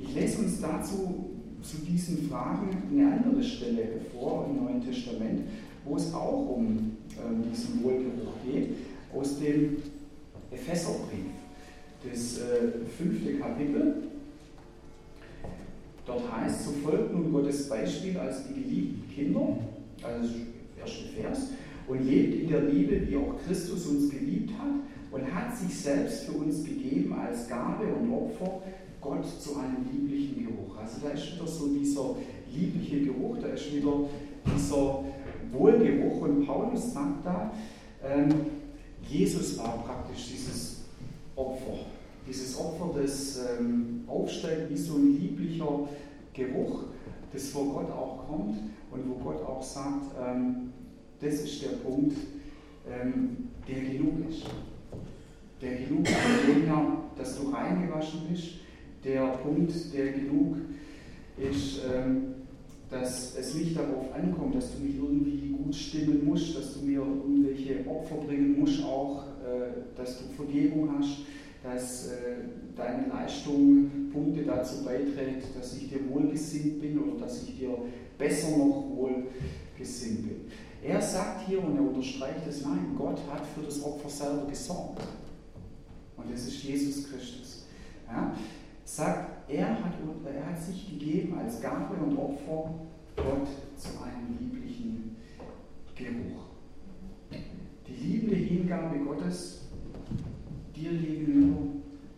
Ich 0.00 0.14
lese 0.14 0.42
uns 0.42 0.60
dazu 0.60 1.30
zu 1.62 1.78
diesen 1.78 2.28
Fragen 2.28 2.68
eine 2.90 3.12
andere 3.12 3.42
Stelle 3.42 3.88
vor 4.12 4.46
im 4.48 4.64
Neuen 4.64 4.84
Testament, 4.84 5.42
wo 5.84 5.96
es 5.96 6.12
auch 6.12 6.56
um 6.56 6.66
ähm, 6.66 7.44
diesen 7.50 7.82
Wohlgeruch 7.84 8.34
geht. 8.44 8.70
aus 9.14 9.38
dem 9.38 9.76
Epheserbrief, 10.50 11.33
das 12.10 12.38
äh, 12.38 12.88
fünfte 12.96 13.34
Kapitel. 13.34 13.94
Dort 16.06 16.22
heißt, 16.30 16.66
so 16.66 16.72
folgt 16.72 17.12
nun 17.12 17.32
Gottes 17.32 17.68
Beispiel 17.68 18.18
als 18.18 18.46
die 18.46 18.54
geliebten 18.54 19.14
Kinder, 19.14 19.58
also 20.02 20.34
erste 20.78 21.04
Vers, 21.20 21.48
und 21.86 22.06
lebt 22.06 22.42
in 22.42 22.48
der 22.48 22.62
Liebe, 22.62 23.08
wie 23.08 23.16
auch 23.16 23.38
Christus 23.46 23.86
uns 23.86 24.10
geliebt 24.10 24.50
hat 24.58 24.74
und 25.10 25.34
hat 25.34 25.56
sich 25.56 25.74
selbst 25.74 26.24
für 26.24 26.32
uns 26.32 26.64
gegeben 26.64 27.14
als 27.14 27.48
Gabe 27.48 27.84
und 27.84 28.12
Opfer 28.12 28.62
Gott 29.00 29.24
zu 29.40 29.56
einem 29.56 29.86
lieblichen 29.90 30.46
Geruch. 30.46 30.76
Also 30.78 30.96
da 31.02 31.10
ist 31.10 31.34
wieder 31.34 31.46
so 31.46 31.68
dieser 31.68 32.16
liebliche 32.52 33.02
Geruch, 33.02 33.38
da 33.40 33.48
ist 33.48 33.74
wieder 33.74 33.92
dieser 34.44 35.04
Wohlgeruch 35.52 36.22
und 36.22 36.46
Paulus 36.46 36.92
sagt 36.92 37.24
da, 37.24 37.52
ähm, 38.02 38.28
Jesus 39.08 39.58
war 39.58 39.84
praktisch 39.84 40.30
dieses 40.32 40.80
Opfer. 41.36 41.93
Dieses 42.26 42.58
Opfer, 42.58 43.00
das 43.00 43.38
ähm, 43.58 44.04
aufsteigt 44.06 44.70
wie 44.70 44.76
so 44.76 44.94
ein 44.94 45.20
lieblicher 45.20 45.88
Geruch, 46.32 46.84
das 47.32 47.48
vor 47.48 47.66
Gott 47.66 47.90
auch 47.90 48.26
kommt 48.26 48.58
und 48.90 49.08
wo 49.08 49.14
Gott 49.22 49.42
auch 49.42 49.62
sagt, 49.62 50.06
ähm, 50.20 50.72
das 51.20 51.34
ist 51.34 51.62
der 51.62 51.76
Punkt, 51.76 52.16
ähm, 52.90 53.48
der 53.68 53.80
genug 53.80 54.28
ist. 54.28 54.44
Der 55.60 55.76
genug 55.76 56.06
ist, 56.08 56.14
dass 57.16 57.40
du 57.40 57.50
reingewaschen 57.50 58.20
bist. 58.30 58.54
Der 59.04 59.26
Punkt, 59.38 59.72
der 59.94 60.12
genug 60.12 60.56
ist, 61.36 61.80
ähm, 61.92 62.34
dass 62.90 63.36
es 63.36 63.54
nicht 63.54 63.76
darauf 63.76 64.12
ankommt, 64.14 64.54
dass 64.54 64.74
du 64.74 64.82
mich 64.82 64.96
irgendwie 64.96 65.48
gut 65.50 65.74
stimmen 65.74 66.24
musst, 66.24 66.56
dass 66.56 66.74
du 66.74 66.86
mir 66.86 67.00
irgendwelche 67.00 67.86
Opfer 67.88 68.16
bringen 68.16 68.58
musst, 68.58 68.82
auch 68.84 69.24
äh, 69.44 69.96
dass 69.96 70.18
du 70.18 70.24
Vergebung 70.34 70.90
hast, 70.98 71.20
dass 71.64 72.08
äh, 72.08 72.36
deine 72.76 73.08
Leistung 73.08 74.10
Punkte 74.12 74.44
dazu 74.44 74.84
beiträgt, 74.84 75.56
dass 75.58 75.74
ich 75.74 75.88
dir 75.88 76.08
wohlgesinnt 76.10 76.80
bin 76.80 76.98
oder 76.98 77.20
dass 77.24 77.42
ich 77.42 77.56
dir 77.58 77.70
besser 78.18 78.50
noch 78.50 78.84
wohlgesinnt 78.94 80.28
bin. 80.28 80.40
Er 80.82 81.00
sagt 81.00 81.48
hier 81.48 81.64
und 81.64 81.76
er 81.76 81.82
unterstreicht 81.82 82.46
es, 82.46 82.62
nein, 82.62 82.94
Gott 82.96 83.18
hat 83.32 83.46
für 83.46 83.62
das 83.62 83.82
Opfer 83.82 84.10
selber 84.10 84.46
gesorgt. 84.46 85.00
Und 86.18 86.30
das 86.30 86.46
ist 86.46 86.62
Jesus 86.62 87.08
Christus. 87.08 87.64
Ja? 88.06 88.36
Sagt, 88.84 89.50
er 89.50 89.70
hat, 89.70 89.94
er 90.26 90.46
hat 90.46 90.62
sich 90.62 90.90
gegeben 90.90 91.38
als 91.38 91.62
Gabe 91.62 91.94
und 91.94 92.18
Opfer 92.18 92.74
Gott 93.16 93.48
zu 93.78 93.88
einem 94.02 94.36
lieblichen 94.38 95.16
Geruch. 95.96 96.44
Die 97.88 98.06
liebende 98.06 98.36
Hingabe 98.36 98.98
Gottes 98.98 99.64
dir 100.74 100.90
gegenüber, 100.90 101.62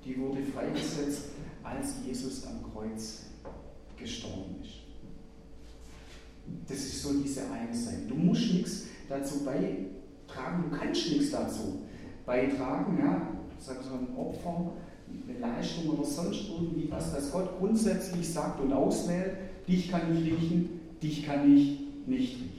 die 0.05 0.19
wurde 0.19 0.43
freigesetzt, 0.43 1.31
als 1.87 1.95
Jesus 2.05 2.47
am 2.47 2.73
Kreuz 2.73 3.23
gestorben 3.97 4.57
ist. 4.63 4.83
Das 6.69 6.79
ist 6.79 7.03
so 7.03 7.13
diese 7.15 7.43
eine 7.51 7.75
Seite. 7.75 8.07
Du 8.09 8.15
musst 8.15 8.53
nichts 8.53 8.85
dazu 9.09 9.45
beitragen, 9.45 10.71
du 10.71 10.77
kannst 10.77 11.11
nichts 11.11 11.31
dazu 11.31 11.83
beitragen, 12.25 12.99
ja, 12.99 13.29
sag 13.59 13.83
so 13.83 13.95
ein 13.95 14.17
Opfer, 14.17 14.73
eine 15.29 15.39
Leistung 15.39 15.91
oder 15.91 16.05
sonst 16.05 16.49
irgendwie 16.49 16.91
was, 16.91 17.13
dass 17.13 17.31
Gott 17.33 17.59
grundsätzlich 17.59 18.29
sagt 18.29 18.61
und 18.61 18.73
auswählt, 18.73 19.37
dich 19.67 19.91
kann 19.91 20.13
ich 20.13 20.25
riechen, 20.25 20.81
dich 21.03 21.25
kann 21.25 21.57
ich 21.57 21.81
nicht 22.07 22.37
riechen. 22.37 22.53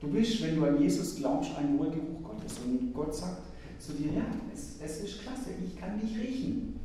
Du 0.00 0.08
bist, 0.08 0.42
wenn 0.42 0.56
du 0.56 0.64
an 0.64 0.80
Jesus 0.80 1.16
glaubst, 1.16 1.50
ein 1.56 1.78
Wohlgeruch 1.78 2.22
Gottes 2.22 2.58
und 2.64 2.92
Gott 2.92 3.14
sagt 3.14 3.42
zu 3.78 3.92
dir, 3.92 4.12
ja, 4.12 4.26
es, 4.52 4.76
es 4.82 5.02
ist 5.02 5.22
klasse, 5.22 5.50
ich 5.64 5.78
kann 5.78 5.98
dich 5.98 6.18
riechen. 6.18 6.83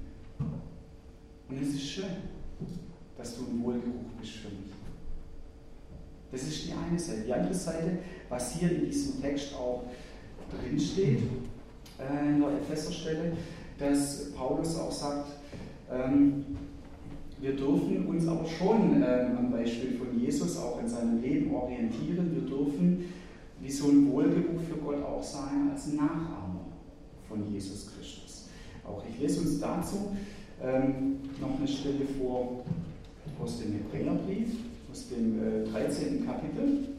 Und 1.49 1.61
es 1.61 1.69
ist 1.69 1.89
schön, 1.89 2.05
dass 3.17 3.35
du 3.35 3.41
ein 3.45 3.63
Wohlgeruch 3.63 4.11
bist 4.19 4.33
für 4.33 4.49
mich. 4.49 4.71
Das 6.31 6.43
ist 6.43 6.67
die 6.67 6.73
eine 6.73 6.99
Seite. 6.99 7.21
Die 7.25 7.33
andere 7.33 7.53
Seite, 7.53 7.97
was 8.29 8.55
hier 8.55 8.71
in 8.71 8.85
diesem 8.85 9.19
Text 9.19 9.55
auch 9.55 9.85
drin 10.51 10.79
steht, 10.79 11.21
äh, 11.97 12.29
in 12.29 12.39
der 12.39 12.49
Epheserstelle, 12.51 13.33
dass 13.79 14.31
Paulus 14.33 14.77
auch 14.77 14.91
sagt, 14.91 15.31
ähm, 15.91 16.45
wir 17.41 17.55
dürfen 17.55 18.05
uns 18.07 18.27
aber 18.27 18.45
schon 18.45 19.01
ähm, 19.01 19.37
am 19.37 19.51
Beispiel 19.51 19.97
von 19.97 20.19
Jesus 20.19 20.57
auch 20.57 20.79
in 20.79 20.87
seinem 20.87 21.21
Leben 21.21 21.55
orientieren. 21.55 22.31
Wir 22.33 22.41
dürfen 22.41 23.05
wie 23.59 23.71
so 23.71 23.87
ein 23.87 24.11
Wohlgeruch 24.11 24.61
für 24.69 24.77
Gott 24.77 25.03
auch 25.03 25.23
sein 25.23 25.71
als 25.71 25.87
Nachahmer 25.87 26.65
von 27.27 27.51
Jesus 27.51 27.91
Christus. 27.91 28.49
Auch 28.85 29.03
ich 29.09 29.19
lese 29.19 29.41
uns 29.41 29.59
dazu 29.59 30.15
ähm, 30.63 31.19
noch 31.39 31.57
eine 31.57 31.67
Stelle 31.67 32.05
vor 32.19 32.63
aus 33.41 33.59
dem 33.59 33.73
Hebräerbrief 33.73 34.49
aus 34.91 35.07
dem 35.09 35.65
äh, 35.65 35.69
13. 35.69 36.25
Kapitel 36.25 36.89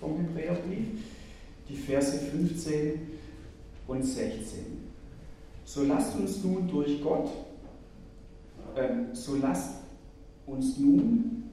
vom 0.00 0.16
Hebräerbrief, 0.16 0.86
die 1.68 1.76
Verse 1.76 2.18
15 2.18 3.00
und 3.86 4.02
16. 4.02 4.58
So 5.64 5.84
lasst 5.84 6.16
uns 6.16 6.42
nun 6.44 6.68
durch 6.68 7.02
Gott, 7.02 7.30
äh, 8.76 9.14
so 9.14 9.36
lasst 9.36 9.82
uns 10.46 10.78
nun 10.78 11.44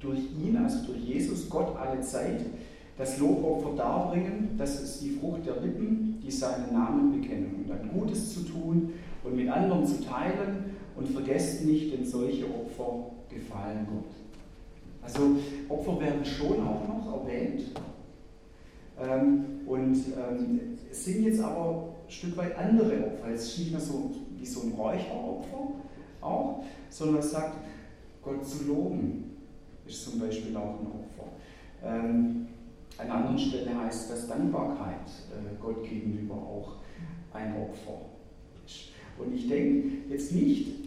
durch 0.00 0.18
ihn, 0.18 0.56
also 0.56 0.86
durch 0.86 1.00
Jesus, 1.00 1.48
Gott 1.48 1.76
alle 1.76 2.00
Zeit, 2.00 2.40
das 2.98 3.18
Lobopfer 3.18 3.76
darbringen, 3.76 4.50
das 4.56 4.80
ist 4.82 5.02
die 5.02 5.10
Frucht 5.10 5.46
der 5.46 5.60
Lippen, 5.60 6.18
die 6.24 6.30
seinen 6.30 6.72
Namen 6.72 7.20
bekennen, 7.20 7.56
und 7.56 7.68
dann 7.68 7.90
Gutes 7.90 8.34
zu 8.34 8.40
tun 8.40 8.92
und 9.22 9.36
mit 9.36 9.48
anderen 9.48 9.86
zu 9.86 10.02
teilen 10.02 10.76
und 10.96 11.08
vergesst 11.08 11.64
nicht, 11.64 11.92
denn 11.92 12.04
solche 12.04 12.44
Opfer 12.44 13.10
gefallen 13.28 13.86
Gott. 13.86 14.12
Also 15.02 15.36
Opfer 15.68 16.00
werden 16.00 16.24
schon 16.24 16.66
auch 16.66 16.88
noch 16.88 17.22
erwähnt. 17.22 17.62
Ähm, 19.00 19.44
und 19.66 19.94
ähm, 19.94 20.60
es 20.90 21.04
sind 21.04 21.24
jetzt 21.24 21.40
aber 21.40 21.94
ein 22.06 22.10
Stück 22.10 22.36
weit 22.36 22.56
andere 22.56 23.06
Opfer. 23.06 23.28
Es 23.32 23.44
ist 23.44 23.58
nicht 23.58 23.72
mehr 23.72 23.80
so 23.80 24.10
wie 24.38 24.46
so 24.46 24.62
ein 24.62 24.72
Räucheropfer 24.72 25.72
auch, 26.20 26.64
sondern 26.88 27.18
es 27.18 27.30
sagt, 27.30 27.56
Gott 28.22 28.44
zu 28.44 28.64
loben 28.64 29.36
ist 29.86 30.04
zum 30.04 30.18
Beispiel 30.18 30.56
auch 30.56 30.80
ein 30.80 30.86
Opfer. 30.86 31.28
Ähm, 31.84 32.46
an 32.98 33.10
anderen 33.10 33.38
Stelle 33.38 33.78
heißt 33.78 34.10
das 34.10 34.26
Dankbarkeit 34.26 35.06
äh, 35.30 35.62
Gott 35.62 35.84
gegenüber 35.84 36.34
auch 36.34 36.76
ein 37.32 37.54
Opfer. 37.60 38.00
Und 39.18 39.34
ich 39.34 39.48
denke 39.48 40.10
jetzt 40.10 40.32
nicht 40.32 40.85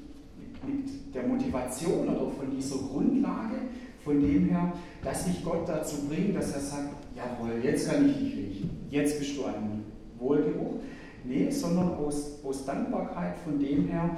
mit 0.66 1.13
der 1.13 1.24
Motivation 1.24 2.08
oder 2.08 2.32
von 2.32 2.56
dieser 2.56 2.78
Grundlage, 2.78 3.56
von 4.04 4.22
dem 4.22 4.50
her, 4.50 4.74
dass 5.04 5.25
sich 5.25 5.44
Gott 5.44 5.68
dazu 5.68 6.08
bringt, 6.08 6.36
dass 6.36 6.54
er 6.54 6.62
sagt, 6.62 6.89
jawohl, 7.16 7.63
jetzt 7.63 7.89
kann 7.89 8.10
ich 8.10 8.18
dich 8.18 8.36
riechen, 8.36 8.70
jetzt 8.89 9.20
bist 9.20 9.38
du 9.38 9.46
ein 9.46 9.84
Wohlgeruch. 10.18 10.75
Nee, 11.24 11.50
sondern 11.51 11.96
aus, 11.96 12.39
aus 12.44 12.66
Dankbarkeit 12.66 13.38
von 13.44 13.60
dem 13.60 13.88
her, 13.88 14.10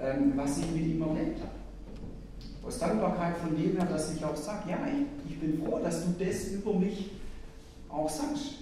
ähm, 0.00 0.32
was 0.36 0.58
ich 0.58 0.70
mit 0.72 0.86
ihm 0.86 1.02
erlebt 1.02 1.40
habe. 1.40 2.66
Aus 2.66 2.78
Dankbarkeit 2.78 3.36
von 3.36 3.54
dem 3.54 3.76
her, 3.76 3.86
dass 3.86 4.14
ich 4.14 4.24
auch 4.24 4.34
sage, 4.34 4.70
ja, 4.70 4.78
ich, 4.86 5.30
ich 5.32 5.38
bin 5.38 5.62
froh, 5.62 5.78
dass 5.82 6.04
du 6.04 6.24
das 6.24 6.48
über 6.48 6.72
mich 6.74 7.12
auch 7.88 8.08
sagst. 8.08 8.54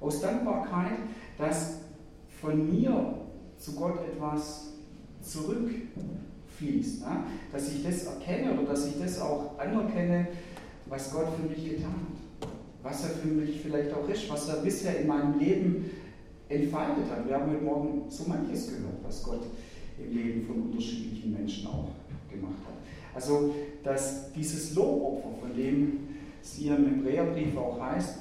Aus 0.00 0.20
Dankbarkeit, 0.20 0.98
dass 1.38 1.78
von 2.40 2.70
mir 2.70 3.14
zu 3.58 3.72
Gott 3.74 3.98
etwas 4.06 4.74
zurück 5.22 5.70
fließt. 6.60 7.00
Ne? 7.00 7.24
Dass 7.52 7.72
ich 7.72 7.82
das 7.82 8.04
erkenne 8.04 8.52
oder 8.52 8.70
dass 8.70 8.86
ich 8.86 9.00
das 9.00 9.20
auch 9.20 9.58
anerkenne, 9.58 10.28
was 10.86 11.12
Gott 11.12 11.28
für 11.36 11.48
mich 11.48 11.70
getan 11.70 11.92
hat. 11.92 12.48
Was 12.82 13.04
er 13.04 13.10
für 13.10 13.28
mich 13.28 13.60
vielleicht 13.60 13.92
auch 13.92 14.08
ist, 14.08 14.30
was 14.30 14.48
er 14.48 14.56
bisher 14.56 15.00
in 15.00 15.06
meinem 15.06 15.38
Leben 15.38 15.90
entfaltet 16.48 17.04
hat. 17.10 17.28
Wir 17.28 17.34
haben 17.36 17.50
heute 17.50 17.62
Morgen 17.62 18.02
so 18.08 18.24
manches 18.26 18.68
gehört, 18.68 18.94
was 19.04 19.22
Gott 19.22 19.42
im 19.98 20.16
Leben 20.16 20.46
von 20.46 20.62
unterschiedlichen 20.62 21.32
Menschen 21.32 21.66
auch 21.66 21.90
gemacht 22.30 22.58
hat. 22.66 22.74
Also, 23.14 23.54
dass 23.84 24.32
dieses 24.32 24.74
Lobopfer, 24.74 25.28
von 25.40 25.54
dem 25.54 26.08
es 26.42 26.54
hier 26.54 26.76
im 26.76 26.86
Hebräerbrief 26.86 27.56
auch 27.56 27.78
heißt, 27.80 28.18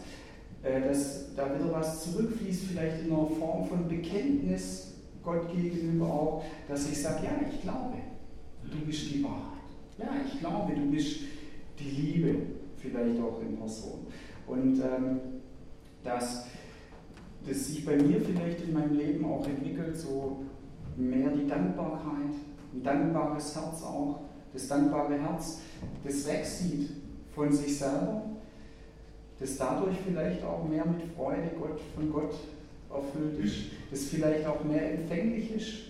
äh, 0.64 0.82
dass 0.82 1.34
da 1.36 1.46
wieder 1.56 1.72
was 1.72 2.04
zurückfließt, 2.04 2.66
vielleicht 2.66 3.06
in 3.06 3.14
einer 3.14 3.28
Form 3.28 3.66
von 3.66 3.88
Bekenntnis 3.88 4.94
Gott 5.24 5.50
gegenüber 5.54 6.06
auch, 6.06 6.44
dass 6.68 6.90
ich 6.90 7.02
sage, 7.02 7.26
ja, 7.26 7.32
ich 7.50 7.62
glaube 7.62 7.96
du 8.72 8.86
bist 8.86 9.12
die 9.12 9.24
Wahrheit. 9.24 9.60
Ja, 9.98 10.10
ich 10.26 10.40
glaube, 10.40 10.74
du 10.74 10.92
bist 10.92 11.22
die 11.80 11.90
Liebe, 11.90 12.36
vielleicht 12.78 13.22
auch 13.22 13.42
in 13.42 13.58
Person. 13.58 14.08
Und 14.48 14.80
ähm, 14.80 15.20
dass 16.04 16.46
das 17.48 17.68
sich 17.68 17.86
bei 17.86 17.96
mir 17.96 18.22
vielleicht 18.22 18.62
in 18.62 18.74
meinem 18.74 18.98
Leben 18.98 19.26
auch 19.26 19.46
entwickelt, 19.46 19.96
so 19.96 20.44
mehr 20.98 21.30
die 21.32 21.48
Dankbarkeit, 21.48 22.36
ein 22.74 22.84
dankbares 22.84 23.56
Herz 23.56 23.84
auch, 23.84 24.22
das 24.54 24.68
dankbare 24.68 25.18
Herz, 25.20 25.62
das 26.04 26.28
wegsieht 26.28 26.90
von 27.34 27.52
sich 27.52 27.78
selber, 27.78 28.24
das 29.40 29.58
dadurch 29.58 29.96
vielleicht 30.06 30.44
auch 30.44 30.68
mehr 30.68 30.86
mit 30.86 31.04
Freude 31.16 31.52
Gott, 31.58 31.80
von 31.96 32.12
Gott 32.12 32.36
erfüllt 32.90 33.40
ist, 33.46 33.72
das 33.92 34.06
vielleicht 34.06 34.46
auch 34.46 34.64
mehr 34.64 34.94
empfänglich 34.94 35.56
ist 35.56 35.89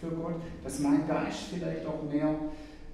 für 0.00 0.14
Gott, 0.16 0.36
dass 0.64 0.78
mein 0.80 1.06
Geist 1.06 1.38
vielleicht 1.52 1.86
auch 1.86 2.10
mehr 2.10 2.34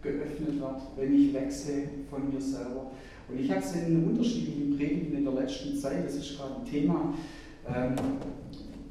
geöffnet 0.03 0.61
wird, 0.61 0.81
wenn 0.97 1.15
ich 1.15 1.33
wechsle 1.33 1.89
von 2.11 2.33
mir 2.33 2.41
selber. 2.41 2.91
Und 3.29 3.41
ich 3.41 3.51
habe 3.51 3.61
es 3.61 3.75
in 3.75 4.05
unterschiedlichen 4.05 4.77
Predigten 4.77 5.17
in 5.17 5.25
der 5.25 5.35
letzten 5.35 5.77
Zeit, 5.77 6.05
das 6.05 6.15
ist 6.15 6.37
gerade 6.37 6.57
ein 6.57 6.65
Thema, 6.65 7.15
ähm, 7.69 7.95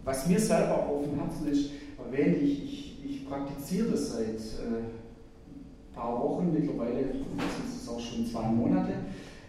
was 0.03 0.27
mir 0.27 0.39
selber 0.39 0.87
auf 0.87 1.03
dem 1.03 1.19
Herzen 1.19 1.47
ist, 1.47 1.71
erwähnt, 1.97 2.37
ich, 2.41 2.63
ich, 2.63 3.05
ich 3.05 3.27
praktiziere 3.27 3.91
das 3.91 4.13
seit 4.13 4.27
äh, 4.27 4.83
ein 4.83 5.95
paar 5.95 6.21
Wochen, 6.21 6.53
mittlerweile 6.53 7.03
sind 7.03 7.81
es 7.81 7.87
auch 7.87 7.99
schon 7.99 8.25
zwei 8.25 8.47
Monate, 8.47 8.93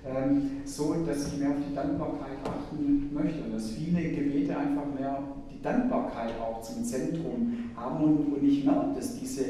ähm, 0.07 0.63
so 0.65 0.95
dass 1.05 1.27
ich 1.27 1.39
mehr 1.39 1.51
auf 1.51 1.57
die 1.69 1.75
Dankbarkeit 1.75 2.39
achten 2.45 3.11
möchte 3.13 3.43
und 3.43 3.53
dass 3.53 3.71
viele 3.71 4.03
Gebete 4.03 4.57
einfach 4.57 4.87
mehr 4.99 5.23
die 5.57 5.63
Dankbarkeit 5.63 6.33
auch 6.41 6.61
zum 6.63 6.85
Zentrum 6.85 7.71
haben 7.77 8.05
und, 8.05 8.35
und 8.35 8.45
ich 8.45 8.65
merke, 8.65 8.95
dass 8.95 9.19
diese 9.19 9.45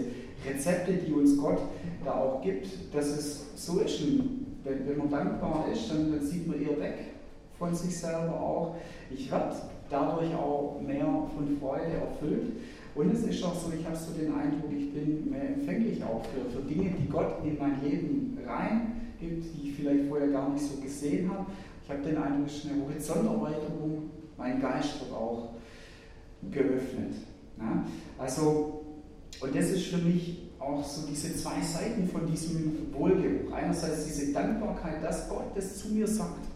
Rezepte, 0.47 0.93
die 0.95 1.13
uns 1.13 1.37
Gott 1.37 1.59
da 2.05 2.13
auch 2.13 2.43
gibt, 2.43 2.95
dass 2.95 3.07
es 3.07 3.47
so 3.57 3.81
ist, 3.81 4.03
wenn, 4.65 4.89
wenn 4.89 4.99
man 4.99 5.11
dankbar 5.11 5.67
ist, 5.73 5.91
dann, 5.91 6.13
dann 6.13 6.25
sieht 6.25 6.47
man 6.47 6.61
eher 6.61 6.79
weg 6.81 6.99
von 7.59 7.75
sich 7.75 7.99
selber 7.99 8.39
auch. 8.39 8.77
Ich 9.11 9.31
werde 9.31 9.55
dadurch 9.89 10.35
auch 10.35 10.81
mehr 10.85 11.07
von 11.35 11.57
Freude 11.59 11.95
erfüllt. 11.95 12.53
Und 12.95 13.13
es 13.13 13.23
ist 13.25 13.45
auch 13.45 13.55
so, 13.55 13.73
ich 13.79 13.85
habe 13.85 13.97
so 13.97 14.13
den 14.13 14.35
Eindruck, 14.35 14.71
ich 14.77 14.93
bin 14.93 15.31
mehr 15.31 15.49
empfänglich 15.55 16.03
auch 16.03 16.23
für, 16.25 16.51
für 16.51 16.63
Dinge, 16.67 16.91
die 16.99 17.09
Gott 17.09 17.45
in 17.45 17.59
mein 17.59 17.83
Leben 17.83 18.39
reingibt, 18.47 19.45
die 19.55 19.69
ich 19.69 19.77
vielleicht 19.77 20.09
vorher 20.09 20.29
gar 20.29 20.51
nicht 20.51 20.65
so 20.65 20.81
gesehen 20.81 21.31
habe. 21.31 21.47
Ich 21.85 21.91
habe 21.91 22.03
den 22.03 22.17
Eindruck, 22.17 22.47
es 22.47 22.57
ist 22.57 22.71
eine 22.71 22.83
Horizonterweiterung, 22.83 24.11
mein 24.39 24.61
Geist 24.61 25.01
wird 25.01 25.13
auch 25.13 25.51
geöffnet. 26.51 27.15
Ja? 27.59 27.85
Also, 28.19 28.85
und 29.41 29.55
das 29.55 29.71
ist 29.71 29.87
für 29.87 29.99
mich 29.99 30.47
auch 30.59 30.85
so 30.85 31.07
diese 31.07 31.35
zwei 31.37 31.61
Seiten 31.61 32.09
von 32.09 32.27
diesem 32.27 32.93
Wohlgeruch. 32.93 33.53
Einerseits 33.53 34.07
diese 34.07 34.33
Dankbarkeit, 34.33 35.03
dass 35.03 35.29
Gott 35.29 35.55
das 35.55 35.79
zu 35.79 35.89
mir 35.89 36.07
sagt. 36.07 36.47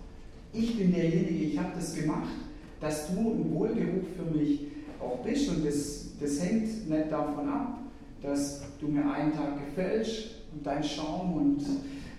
Ich 0.53 0.77
bin 0.77 0.93
derjenige, 0.93 1.45
ich 1.45 1.59
habe 1.59 1.71
das 1.77 1.95
gemacht, 1.95 2.33
dass 2.81 3.09
du 3.09 3.21
ein 3.21 3.51
Wohlgeruch 3.53 4.07
für 4.17 4.37
mich 4.37 4.63
auch 5.01 5.19
bist. 5.23 5.49
Und 5.49 5.65
das, 5.65 6.07
das 6.19 6.43
hängt 6.43 6.89
nicht 6.89 7.13
davon 7.13 7.49
ab, 7.49 7.79
dass 8.23 8.63
du 8.81 8.89
mir 8.89 9.09
einen 9.11 9.33
Tag 9.33 9.65
gefällst 9.67 10.31
und 10.53 10.67
dein 10.67 10.83
Schaum 10.83 11.35
und 11.35 11.65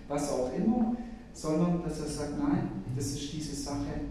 was 0.07 0.31
auch 0.31 0.51
immer, 0.55 0.95
sondern 1.33 1.83
dass 1.83 1.99
er 1.99 2.07
sagt, 2.07 2.39
nein, 2.39 2.69
das 2.95 3.07
ist 3.07 3.33
diese 3.33 3.55
Sache, 3.55 4.01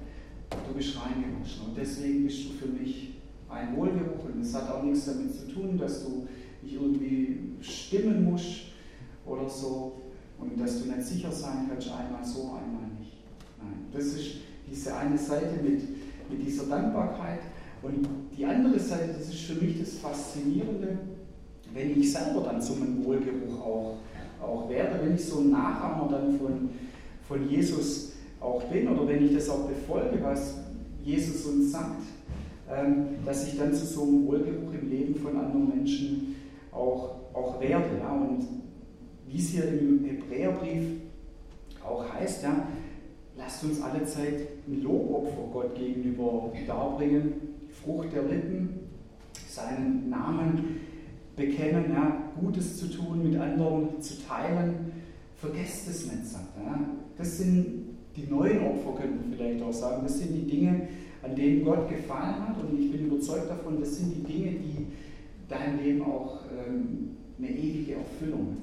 du 0.50 0.75
bist 0.75 0.97
reingewaschen 0.97 1.66
und 1.69 1.76
deswegen 1.76 2.25
bist 2.25 2.45
du 2.45 2.52
für 2.54 2.69
mich 2.69 3.19
ein 3.50 3.76
Wohlgeruch 3.76 4.25
und 4.33 4.40
es 4.40 4.54
hat 4.54 4.71
auch 4.71 4.83
nichts 4.83 5.07
damit 5.07 5.35
zu 5.35 5.52
tun, 5.52 5.78
dass 5.78 6.04
du 6.04 6.26
dich 6.62 6.75
irgendwie 6.75 7.57
stimmen 7.61 8.30
musst 8.30 8.73
oder 9.26 9.49
so 9.49 10.00
und 10.38 10.59
dass 10.61 10.83
du 10.83 10.88
nicht 10.88 11.02
sicher 11.02 11.33
sein 11.33 11.66
kannst, 11.69 11.88
einmal 11.88 12.25
so, 12.25 12.42
einmal 12.42 12.88
nicht. 12.99 13.12
Nein, 13.59 13.87
das 13.92 14.04
ist 14.07 14.37
diese 14.71 14.97
eine 14.97 15.19
Seite 15.19 15.62
mit, 15.62 15.83
mit 16.30 16.47
dieser 16.47 16.64
Dankbarkeit. 16.64 17.40
Und 17.83 18.07
die 18.37 18.45
andere 18.45 18.78
Seite, 18.78 19.14
das 19.19 19.28
ist 19.28 19.40
für 19.40 19.62
mich 19.62 19.80
das 19.80 19.95
Faszinierende, 19.95 20.99
wenn 21.73 21.99
ich 21.99 22.12
selber 22.12 22.42
dann 22.42 22.61
zum 22.61 23.04
Wohlgeruch 23.04 23.61
auch, 23.61 23.97
auch 24.42 24.69
werde, 24.69 25.04
wenn 25.04 25.14
ich 25.14 25.25
so 25.25 25.40
ein 25.40 25.50
Nachahmer 25.50 26.09
dann 26.11 26.38
von, 26.38 26.71
von 27.26 27.49
Jesus 27.49 28.12
auch 28.40 28.62
bin 28.64 28.88
oder 28.88 29.07
wenn 29.09 29.25
ich 29.25 29.35
das 29.35 29.49
auch 29.49 29.69
befolge, 29.69 30.23
was 30.23 30.54
Jesus 31.04 31.45
uns 31.47 31.73
sagt, 31.73 32.02
dass 33.24 33.46
ich 33.46 33.58
dann 33.58 33.72
zu 33.72 33.86
so 33.86 34.02
einem 34.02 34.26
Wohlgeruch 34.26 34.72
im 34.80 34.90
Leben 34.90 35.14
von 35.16 35.36
anderen 35.36 35.68
Menschen 35.68 36.37
auch, 36.72 37.16
auch 37.35 37.61
werde. 37.61 37.98
Ja? 37.98 38.12
Und 38.12 38.46
wie 39.26 39.38
es 39.38 39.48
hier 39.50 39.68
im 39.68 40.04
Hebräerbrief 40.04 40.85
auch 41.85 42.12
heißt, 42.12 42.42
ja, 42.44 42.66
lasst 43.37 43.64
uns 43.64 43.80
alle 43.80 44.04
Zeit 44.04 44.35
ein 44.68 44.83
Lobopfer 44.83 45.48
Gott 45.52 45.74
gegenüber 45.74 46.52
darbringen, 46.66 47.33
Frucht 47.70 48.12
der 48.12 48.22
Lippen, 48.22 48.80
seinen 49.48 50.11
Namen 50.11 50.80
bekennen, 51.37 51.92
ja, 51.92 52.33
Gutes 52.40 52.78
zu 52.78 52.88
tun, 52.88 53.30
mit 53.30 53.40
anderen 53.40 54.00
zu 54.00 54.14
teilen. 54.26 54.92
Vergesst 55.37 55.88
es 55.88 56.06
nicht, 56.06 56.26
sagt 56.26 56.56
er. 56.59 56.72
Ja. 56.72 56.80
Das 57.16 57.38
sind 57.38 57.89
die 58.20 58.30
neuen 58.30 58.61
Opfer, 58.61 59.00
könnte 59.00 59.16
man 59.16 59.33
vielleicht 59.37 59.62
auch 59.62 59.72
sagen. 59.72 60.02
Das 60.02 60.18
sind 60.18 60.35
die 60.35 60.50
Dinge, 60.50 60.88
an 61.22 61.35
denen 61.35 61.64
Gott 61.64 61.88
gefallen 61.88 62.48
hat. 62.48 62.56
Und 62.62 62.78
ich 62.78 62.90
bin 62.90 63.06
überzeugt 63.06 63.50
davon, 63.50 63.80
das 63.80 63.96
sind 63.96 64.14
die 64.14 64.33
Dinge, 64.33 64.50
die 64.52 64.87
deinem 65.48 65.83
Leben 65.83 66.02
auch 66.02 66.40
ähm, 66.46 67.11
eine 67.38 67.50
ewige 67.50 67.94
Erfüllung 67.94 68.56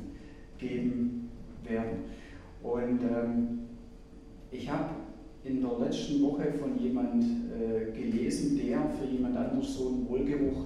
geben 0.58 1.30
werden. 1.64 2.06
Und 2.64 3.02
ähm, 3.04 3.60
ich 4.52 4.70
habe 4.70 4.90
in 5.44 5.62
der 5.62 5.80
letzten 5.80 6.22
Woche 6.22 6.54
von 6.54 6.78
jemand 6.80 7.24
äh, 7.24 7.92
gelesen, 7.92 8.58
der 8.58 8.90
für 8.90 9.06
jemand 9.06 9.38
anders 9.38 9.74
so 9.74 9.90
ein 9.90 10.10
Wohlgeruch 10.10 10.66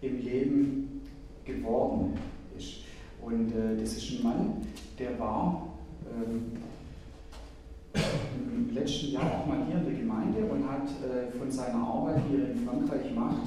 im 0.00 0.24
Leben 0.24 1.00
geworden 1.44 2.14
ist. 2.56 2.84
Und 3.22 3.50
äh, 3.52 3.76
das 3.78 3.96
ist 3.96 4.18
ein 4.18 4.22
Mann, 4.22 4.52
der 4.98 5.18
war 5.18 5.74
ähm, 6.14 6.52
im 8.54 8.74
letzten 8.74 9.12
Jahr 9.12 9.40
auch 9.40 9.46
mal 9.46 9.64
hier 9.66 9.78
in 9.78 9.84
der 9.84 9.94
Gemeinde 9.94 10.44
und 10.44 10.68
hat 10.68 10.88
äh, 11.02 11.36
von 11.36 11.50
seiner 11.50 11.78
Arbeit, 11.78 12.22
die 12.30 12.40
er 12.40 12.50
in 12.50 12.66
Frankreich 12.66 13.14
macht, 13.14 13.42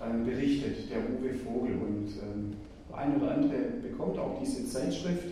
äh, 0.00 0.24
berichtet, 0.24 0.90
der 0.90 0.98
Uwe 0.98 1.34
Vogel. 1.34 1.74
Und 1.74 2.08
ähm, 2.22 2.52
der 2.88 2.98
eine 2.98 3.16
oder 3.16 3.32
andere 3.32 3.56
bekommt 3.82 4.18
auch 4.18 4.38
diese 4.40 4.66
Zeitschrift 4.66 5.28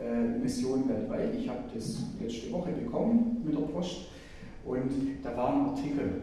äh, 0.00 0.38
Mission 0.38 0.88
weltweit. 0.88 1.34
Ich 1.38 1.48
habe 1.48 1.60
das 1.72 2.02
letzte 2.20 2.52
Woche 2.52 2.72
bekommen 2.72 3.42
mit 3.44 3.54
der 3.54 3.62
Post 3.62 4.08
und 4.64 4.90
da 5.22 5.36
war 5.36 5.54
ein 5.54 5.68
Artikel 5.68 6.22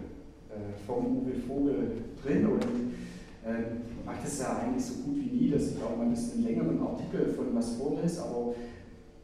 äh, 0.49 0.85
vom 0.85 1.17
Uwe 1.17 1.33
Vogel 1.33 1.91
drin 2.21 2.45
und 2.47 2.63
äh, 3.45 3.61
ich 3.99 4.05
mache 4.05 4.17
das 4.23 4.39
ja 4.39 4.57
eigentlich 4.57 4.83
so 4.83 5.03
gut 5.03 5.17
wie 5.17 5.35
nie, 5.35 5.51
dass 5.51 5.71
ich 5.71 5.83
auch 5.83 5.95
mal 5.95 6.05
einen 6.05 6.43
längeren 6.43 6.81
Artikel 6.81 7.27
von 7.33 7.53
was 7.53 7.75
vorlese, 7.75 8.23
aber 8.23 8.53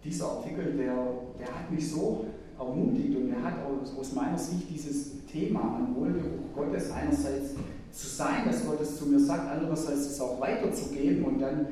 dieser 0.03 0.25
Artikel, 0.27 0.73
der, 0.77 0.95
der 1.39 1.47
hat 1.47 1.71
mich 1.71 1.91
so 1.91 2.25
ermutigt 2.59 3.15
und 3.15 3.31
er 3.31 3.43
hat 3.43 3.55
aus, 3.65 3.97
aus 3.97 4.13
meiner 4.13 4.37
Sicht 4.37 4.69
dieses 4.69 5.25
Thema 5.25 5.77
an 5.77 5.95
Wohlgeruch 5.95 6.53
Gottes 6.55 6.91
einerseits 6.91 7.53
zu 7.91 8.07
sein, 8.07 8.45
dass 8.45 8.65
Gott 8.65 8.81
es 8.81 8.97
zu 8.97 9.05
mir 9.07 9.19
sagt, 9.19 9.49
andererseits 9.49 10.07
es 10.07 10.21
auch 10.21 10.39
weiterzugeben 10.39 11.23
und 11.23 11.39
dann 11.39 11.67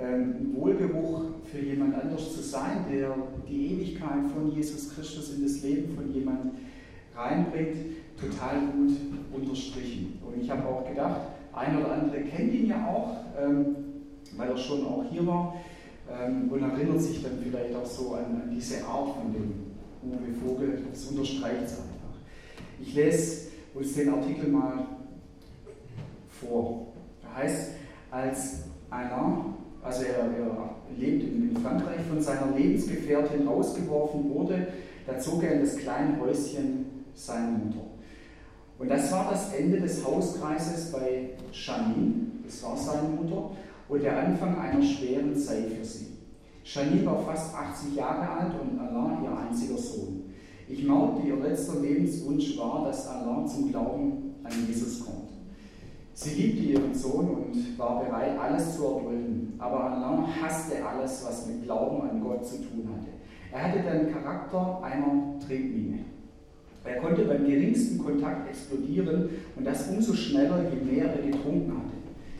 ähm, 0.00 0.54
Wohlgeruch 0.54 1.22
für 1.44 1.58
jemand 1.58 1.94
anders 1.94 2.34
zu 2.34 2.42
sein, 2.42 2.86
der 2.90 3.14
die 3.48 3.74
Ewigkeit 3.74 4.30
von 4.34 4.50
Jesus 4.50 4.94
Christus 4.94 5.34
in 5.34 5.42
das 5.42 5.62
Leben 5.62 5.94
von 5.94 6.12
jemand 6.12 6.52
reinbringt, 7.14 7.76
total 8.18 8.60
gut 8.72 8.96
unterstrichen. 9.34 10.18
Und 10.26 10.42
ich 10.42 10.50
habe 10.50 10.66
auch 10.66 10.88
gedacht, 10.88 11.20
ein 11.52 11.78
oder 11.78 11.92
andere 11.92 12.22
kennt 12.22 12.54
ihn 12.54 12.68
ja 12.68 12.86
auch, 12.86 13.16
ähm, 13.40 13.76
weil 14.36 14.48
er 14.48 14.56
schon 14.56 14.86
auch 14.86 15.04
hier 15.10 15.26
war 15.26 15.56
ähm, 16.10 16.50
und 16.50 16.62
erinnert 16.62 17.00
sich 17.00 17.22
dann 17.22 17.38
vielleicht 17.42 17.74
auch 17.74 17.84
so 17.84 18.14
an, 18.14 18.42
an 18.42 18.50
diese 18.50 18.84
Art 18.86 19.16
von 19.16 19.32
dem 19.32 19.52
Uwe 20.02 20.32
Vogel. 20.44 20.82
Das 20.90 21.04
unterstreicht 21.06 21.64
es 21.64 21.72
einfach. 21.72 22.16
Ich 22.80 22.94
lese 22.94 23.48
uns 23.74 23.94
den 23.94 24.08
Artikel 24.10 24.48
mal 24.48 24.86
vor. 26.28 26.88
Da 27.22 27.42
heißt, 27.42 27.72
als 28.10 28.64
einer 28.90 29.54
also 29.82 30.04
er, 30.04 30.18
er 30.18 30.76
lebt 30.96 31.24
in, 31.24 31.50
in, 31.50 31.56
Frankreich, 31.56 32.00
von 32.08 32.20
seiner 32.20 32.56
Lebensgefährtin 32.56 33.46
rausgeworfen 33.46 34.30
wurde, 34.30 34.68
da 35.06 35.18
zog 35.18 35.42
er 35.42 35.54
in 35.54 35.60
das 35.60 35.76
kleine 35.76 36.20
Häuschen 36.20 37.04
seiner 37.14 37.50
Mutter. 37.50 37.84
Und 38.78 38.88
das 38.88 39.10
war 39.12 39.30
das 39.30 39.52
Ende 39.52 39.80
des 39.80 40.04
Hauskreises 40.04 40.92
bei 40.92 41.30
Janine, 41.52 42.26
das 42.44 42.62
war 42.62 42.76
seine 42.76 43.08
Mutter, 43.08 43.50
und 43.88 44.02
der 44.02 44.16
Anfang 44.16 44.58
einer 44.58 44.82
schweren 44.82 45.36
Zeit 45.36 45.68
für 45.68 45.84
sie. 45.84 46.11
Janine 46.64 47.06
war 47.06 47.18
fast 47.22 47.54
80 47.54 47.96
Jahre 47.96 48.28
alt 48.28 48.52
und 48.60 48.78
Alain 48.78 49.24
ihr 49.24 49.36
einziger 49.36 49.76
Sohn. 49.76 50.24
Ich 50.68 50.86
meinte, 50.86 51.26
ihr 51.26 51.36
letzter 51.36 51.80
Lebenswunsch 51.80 52.56
war, 52.56 52.84
dass 52.84 53.08
Alain 53.08 53.46
zum 53.46 53.70
Glauben 53.70 54.34
an 54.44 54.52
Jesus 54.66 55.04
kommt. 55.04 55.30
Sie 56.14 56.40
liebte 56.40 56.62
ihren 56.64 56.94
Sohn 56.94 57.28
und 57.28 57.78
war 57.78 58.04
bereit, 58.04 58.38
alles 58.38 58.76
zu 58.76 58.84
erdulden, 58.84 59.54
aber 59.58 59.84
Alain 59.84 60.26
hasste 60.40 60.84
alles, 60.84 61.24
was 61.26 61.46
mit 61.46 61.64
Glauben 61.64 62.08
an 62.08 62.22
Gott 62.22 62.46
zu 62.46 62.56
tun 62.56 62.88
hatte. 62.94 63.10
Er 63.52 63.64
hatte 63.64 63.80
den 63.80 64.12
Charakter 64.12 64.82
einer 64.82 65.38
Tretmine. 65.44 65.98
Er 66.84 66.96
konnte 66.96 67.24
beim 67.24 67.46
geringsten 67.46 67.98
Kontakt 67.98 68.48
explodieren 68.48 69.28
und 69.56 69.64
das 69.64 69.88
umso 69.88 70.14
schneller, 70.14 70.64
je 70.70 70.92
mehr 70.92 71.14
er 71.14 71.22
getrunken 71.22 71.72
hatte. 71.72 71.92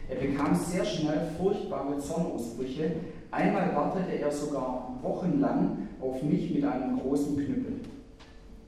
Er 0.08 0.16
bekam 0.16 0.54
sehr 0.54 0.84
schnell 0.84 1.30
furchtbare 1.38 1.98
Zornausbrüche. 1.98 2.92
Einmal 3.32 3.74
wartete 3.74 4.18
er 4.18 4.30
sogar 4.30 4.98
wochenlang 5.00 5.88
auf 6.02 6.22
mich 6.22 6.54
mit 6.54 6.64
einem 6.64 6.98
großen 6.98 7.34
Knüppel. 7.34 7.80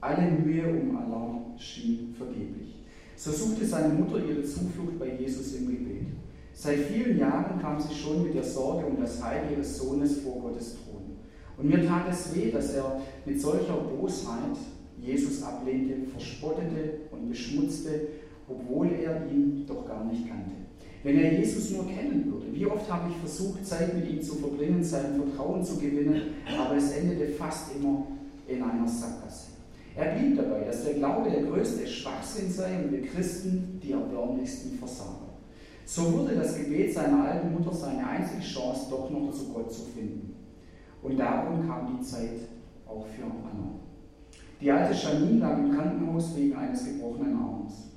Alle 0.00 0.30
Mühe 0.30 0.66
um 0.66 0.96
Alain 0.96 1.58
schien 1.58 2.14
vergeblich. 2.16 2.82
So 3.14 3.30
suchte 3.30 3.66
seine 3.66 3.92
Mutter 3.92 4.24
ihre 4.24 4.42
Zuflucht 4.42 4.98
bei 4.98 5.16
Jesus 5.18 5.54
im 5.56 5.66
Gebet. 5.66 6.06
Seit 6.54 6.78
vielen 6.78 7.18
Jahren 7.18 7.60
kam 7.60 7.78
sie 7.78 7.94
schon 7.94 8.22
mit 8.22 8.34
der 8.34 8.42
Sorge 8.42 8.86
um 8.86 8.98
das 8.98 9.22
Heil 9.22 9.42
ihres 9.52 9.76
Sohnes 9.76 10.20
vor 10.20 10.40
Gottes 10.40 10.76
Thron. 10.76 11.18
Und 11.58 11.68
mir 11.68 11.86
tat 11.86 12.06
es 12.10 12.34
weh, 12.34 12.50
dass 12.50 12.72
er 12.72 13.02
mit 13.26 13.38
solcher 13.38 13.76
Bosheit 13.76 14.56
Jesus 14.98 15.42
ablehnte, 15.42 16.08
verspottete 16.10 17.00
und 17.10 17.28
beschmutzte, 17.28 18.08
obwohl 18.48 18.88
er 18.92 19.26
ihn 19.30 19.66
doch 19.66 19.86
gar 19.86 20.04
nicht 20.06 20.26
kannte. 20.26 20.63
Wenn 21.04 21.18
er 21.18 21.34
Jesus 21.34 21.70
nur 21.70 21.86
kennen 21.86 22.24
würde, 22.24 22.46
wie 22.50 22.66
oft 22.66 22.90
habe 22.90 23.10
ich 23.10 23.16
versucht, 23.18 23.64
Zeit 23.64 23.94
mit 23.94 24.10
ihm 24.10 24.22
zu 24.22 24.36
verbringen, 24.36 24.82
sein 24.82 25.20
Vertrauen 25.20 25.62
zu 25.62 25.76
gewinnen, 25.76 26.34
aber 26.58 26.76
es 26.76 26.92
endete 26.92 27.28
fast 27.34 27.76
immer 27.76 28.06
in 28.48 28.62
einer 28.62 28.88
Sackgasse. 28.88 29.48
Er 29.96 30.14
blieb 30.14 30.36
dabei, 30.36 30.64
dass 30.64 30.82
der 30.82 30.94
Glaube 30.94 31.30
der 31.30 31.42
größte 31.42 31.86
Schwachsinn 31.86 32.50
sei 32.50 32.78
und 32.82 32.90
wir 32.90 33.02
Christen 33.02 33.78
die 33.82 33.92
erbärmlichsten 33.92 34.78
Versager. 34.78 35.34
So 35.84 36.10
wurde 36.14 36.36
das 36.36 36.56
Gebet 36.56 36.94
seiner 36.94 37.22
alten 37.22 37.52
Mutter 37.52 37.74
seine 37.74 38.06
einzige 38.08 38.40
Chance, 38.40 38.86
doch 38.90 39.10
noch 39.10 39.30
zu 39.30 39.52
Gott 39.52 39.70
zu 39.70 39.82
finden. 39.82 40.34
Und 41.02 41.18
darum 41.18 41.68
kam 41.68 41.98
die 41.98 42.02
Zeit 42.02 42.48
auch 42.86 43.04
für 43.06 43.24
Anna. 43.24 43.74
Die 44.58 44.70
alte 44.70 44.94
Janine 44.94 45.38
lag 45.38 45.58
im 45.58 45.70
Krankenhaus 45.70 46.34
wegen 46.34 46.56
eines 46.56 46.86
gebrochenen 46.86 47.36
Arms. 47.36 47.90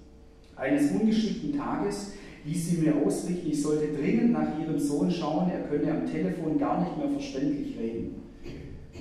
Eines 0.57 0.91
ungeschickten 0.91 1.57
Tages 1.57 2.11
ließ 2.47 2.69
sie 2.69 2.77
mir 2.77 2.95
ausrichten, 3.05 3.49
ich 3.49 3.61
sollte 3.61 3.93
dringend 3.93 4.31
nach 4.31 4.57
ihrem 4.59 4.79
Sohn 4.79 5.11
schauen, 5.11 5.51
er 5.51 5.67
könne 5.67 5.91
am 5.91 6.05
Telefon 6.05 6.57
gar 6.57 6.81
nicht 6.81 6.97
mehr 6.97 7.09
verständlich 7.09 7.77
reden. 7.77 8.23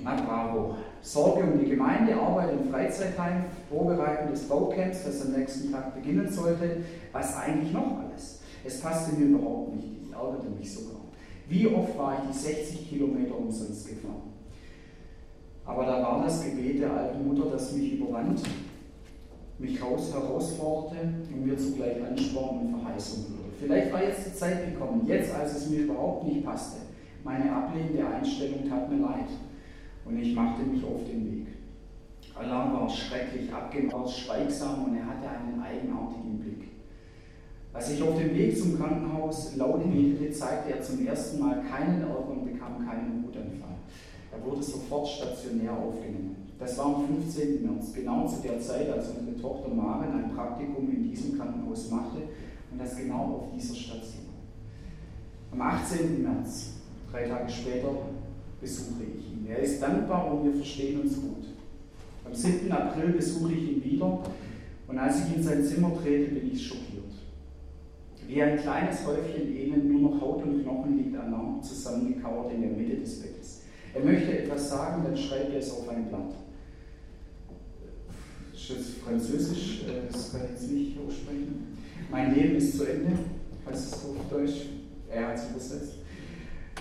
Na 0.03 0.15
bravo. 0.15 0.75
Sorge 1.01 1.43
um 1.43 1.59
die 1.59 1.69
Gemeinde, 1.69 2.15
Arbeit 2.15 2.51
im 2.51 2.69
Freizeitheim, 2.69 3.45
Vorbereitung 3.69 4.31
des 4.31 4.43
Baucamps, 4.43 5.05
das 5.05 5.25
am 5.25 5.31
nächsten 5.31 5.71
Tag 5.71 5.95
beginnen 5.95 6.29
sollte. 6.29 6.83
Was 7.13 7.37
eigentlich 7.37 7.71
noch 7.71 7.99
alles? 7.99 8.41
Es 8.65 8.81
passte 8.81 9.15
mir 9.15 9.27
überhaupt 9.27 9.75
nicht. 9.75 9.87
Ich 10.03 10.11
ärgerte 10.11 10.49
mich 10.49 10.73
sogar. 10.73 11.01
Wie 11.47 11.67
oft 11.67 11.97
war 11.97 12.17
ich 12.17 12.29
die 12.29 12.37
60 12.37 12.89
Kilometer 12.89 13.37
umsonst 13.37 13.87
gefahren? 13.87 14.33
Aber 15.65 15.85
da 15.85 16.01
war 16.01 16.23
das 16.23 16.43
Gebet 16.43 16.81
der 16.81 16.91
alten 16.91 17.27
Mutter, 17.27 17.49
das 17.51 17.73
mich 17.73 17.93
überwand, 17.93 18.41
mich 19.59 19.81
raus 19.81 20.13
herausforderte 20.13 20.97
und 21.33 21.45
mir 21.45 21.57
zugleich 21.57 21.97
Ansporn 22.03 22.59
und 22.59 22.81
Verheißung. 22.81 23.36
Vielleicht 23.59 23.91
war 23.91 24.03
jetzt 24.03 24.27
die 24.27 24.35
Zeit 24.35 24.71
gekommen, 24.71 25.03
jetzt 25.07 25.33
als 25.33 25.55
es 25.57 25.69
mir 25.69 25.79
überhaupt 25.79 26.25
nicht 26.27 26.45
passte. 26.45 26.81
Meine 27.23 27.51
ablehnende 27.51 28.05
Einstellung 28.07 28.69
tat 28.69 28.89
mir 28.89 29.01
leid 29.01 29.29
und 30.05 30.19
ich 30.19 30.35
machte 30.35 30.63
mich 30.63 30.83
auf 30.83 31.03
den 31.05 31.25
Weg. 31.25 31.47
Allah 32.35 32.71
war 32.71 32.89
schrecklich 32.89 33.51
abgemacht, 33.51 34.11
schweigsam 34.11 34.85
und 34.85 34.97
er 34.97 35.07
hatte 35.07 35.27
einen 35.27 35.59
eigenartigen 35.59 36.39
Blick. 36.39 36.67
Als 37.73 37.91
ich 37.91 38.01
auf 38.01 38.17
dem 38.17 38.33
Weg 38.35 38.57
zum 38.57 38.77
Krankenhaus 38.77 39.55
laut 39.55 39.83
betete, 39.83 40.31
zeigte 40.31 40.73
er 40.73 40.81
zum 40.81 41.05
ersten 41.05 41.39
Mal 41.39 41.63
keinen 41.63 42.01
Ärger 42.01 42.29
und 42.29 42.45
bekam 42.45 42.87
keinen 42.87 43.23
Wutanfall. 43.23 43.75
Er 44.31 44.45
wurde 44.45 44.61
sofort 44.61 45.07
stationär 45.07 45.71
aufgenommen. 45.71 46.35
Das 46.59 46.77
war 46.77 46.85
am 46.85 47.07
15. 47.07 47.63
März, 47.63 47.93
genau 47.93 48.27
zu 48.27 48.41
der 48.41 48.59
Zeit, 48.59 48.89
als 48.89 49.09
unsere 49.09 49.39
Tochter 49.39 49.69
Maren 49.69 50.13
ein 50.13 50.35
Praktikum 50.35 50.89
in 50.91 51.09
diesem 51.09 51.37
Krankenhaus 51.37 51.89
machte 51.89 52.21
und 52.77 52.85
das 52.85 52.95
genau 52.95 53.41
auf 53.41 53.55
dieser 53.55 53.73
Station. 53.73 54.27
Am 55.51 55.61
18. 55.61 56.21
März, 56.21 56.73
drei 57.11 57.27
Tage 57.27 57.49
später, 57.49 57.89
besuche 58.61 59.03
ich 59.03 59.31
ihn. 59.31 59.47
Er 59.49 59.59
ist 59.59 59.81
dankbar 59.81 60.31
und 60.31 60.45
wir 60.45 60.53
verstehen 60.53 61.01
uns 61.01 61.15
gut. 61.15 61.45
Am 62.23 62.33
7. 62.33 62.71
April 62.71 63.13
besuche 63.13 63.53
ich 63.53 63.71
ihn 63.71 63.83
wieder 63.83 64.21
und 64.87 64.97
als 64.97 65.25
ich 65.25 65.37
in 65.37 65.43
sein 65.43 65.63
Zimmer 65.63 65.91
trete, 66.01 66.35
bin 66.35 66.51
ich 66.51 66.67
schockiert. 66.67 66.87
Wie 68.27 68.43
ein 68.43 68.59
kleines 68.59 69.05
Häufchen 69.07 69.55
Elend, 69.55 69.89
nur 69.89 70.11
noch 70.11 70.21
Haut 70.21 70.43
und 70.43 70.61
Knochen 70.61 70.97
liegt 70.97 71.17
Alain 71.17 71.63
zusammengekauert 71.63 72.53
in 72.53 72.61
der 72.61 72.71
Mitte 72.71 72.97
des 72.97 73.21
Bettes. 73.21 73.61
Er 73.95 74.03
möchte 74.03 74.37
etwas 74.37 74.69
sagen, 74.69 75.03
dann 75.03 75.17
schreibt 75.17 75.53
er 75.53 75.59
es 75.59 75.71
auf 75.71 75.89
ein 75.89 76.09
Blatt. 76.09 76.35
Das 78.51 78.77
ist 78.77 78.97
Französisch, 78.97 79.85
äh, 79.87 80.11
das 80.11 80.31
kann 80.31 80.41
ich 80.43 80.51
jetzt 80.51 80.71
nicht 80.71 80.97
aussprechen. 80.99 81.66
Mein 82.09 82.33
Leben 82.33 82.55
ist 82.55 82.77
zu 82.77 82.85
Ende, 82.85 83.11
heißt 83.69 83.87
es 83.87 84.05
auf 84.05 84.15
Deutsch. 84.29 84.67
Er 85.09 85.29
hat 85.29 85.35
es 85.35 85.49
übersetzt. 85.49 85.93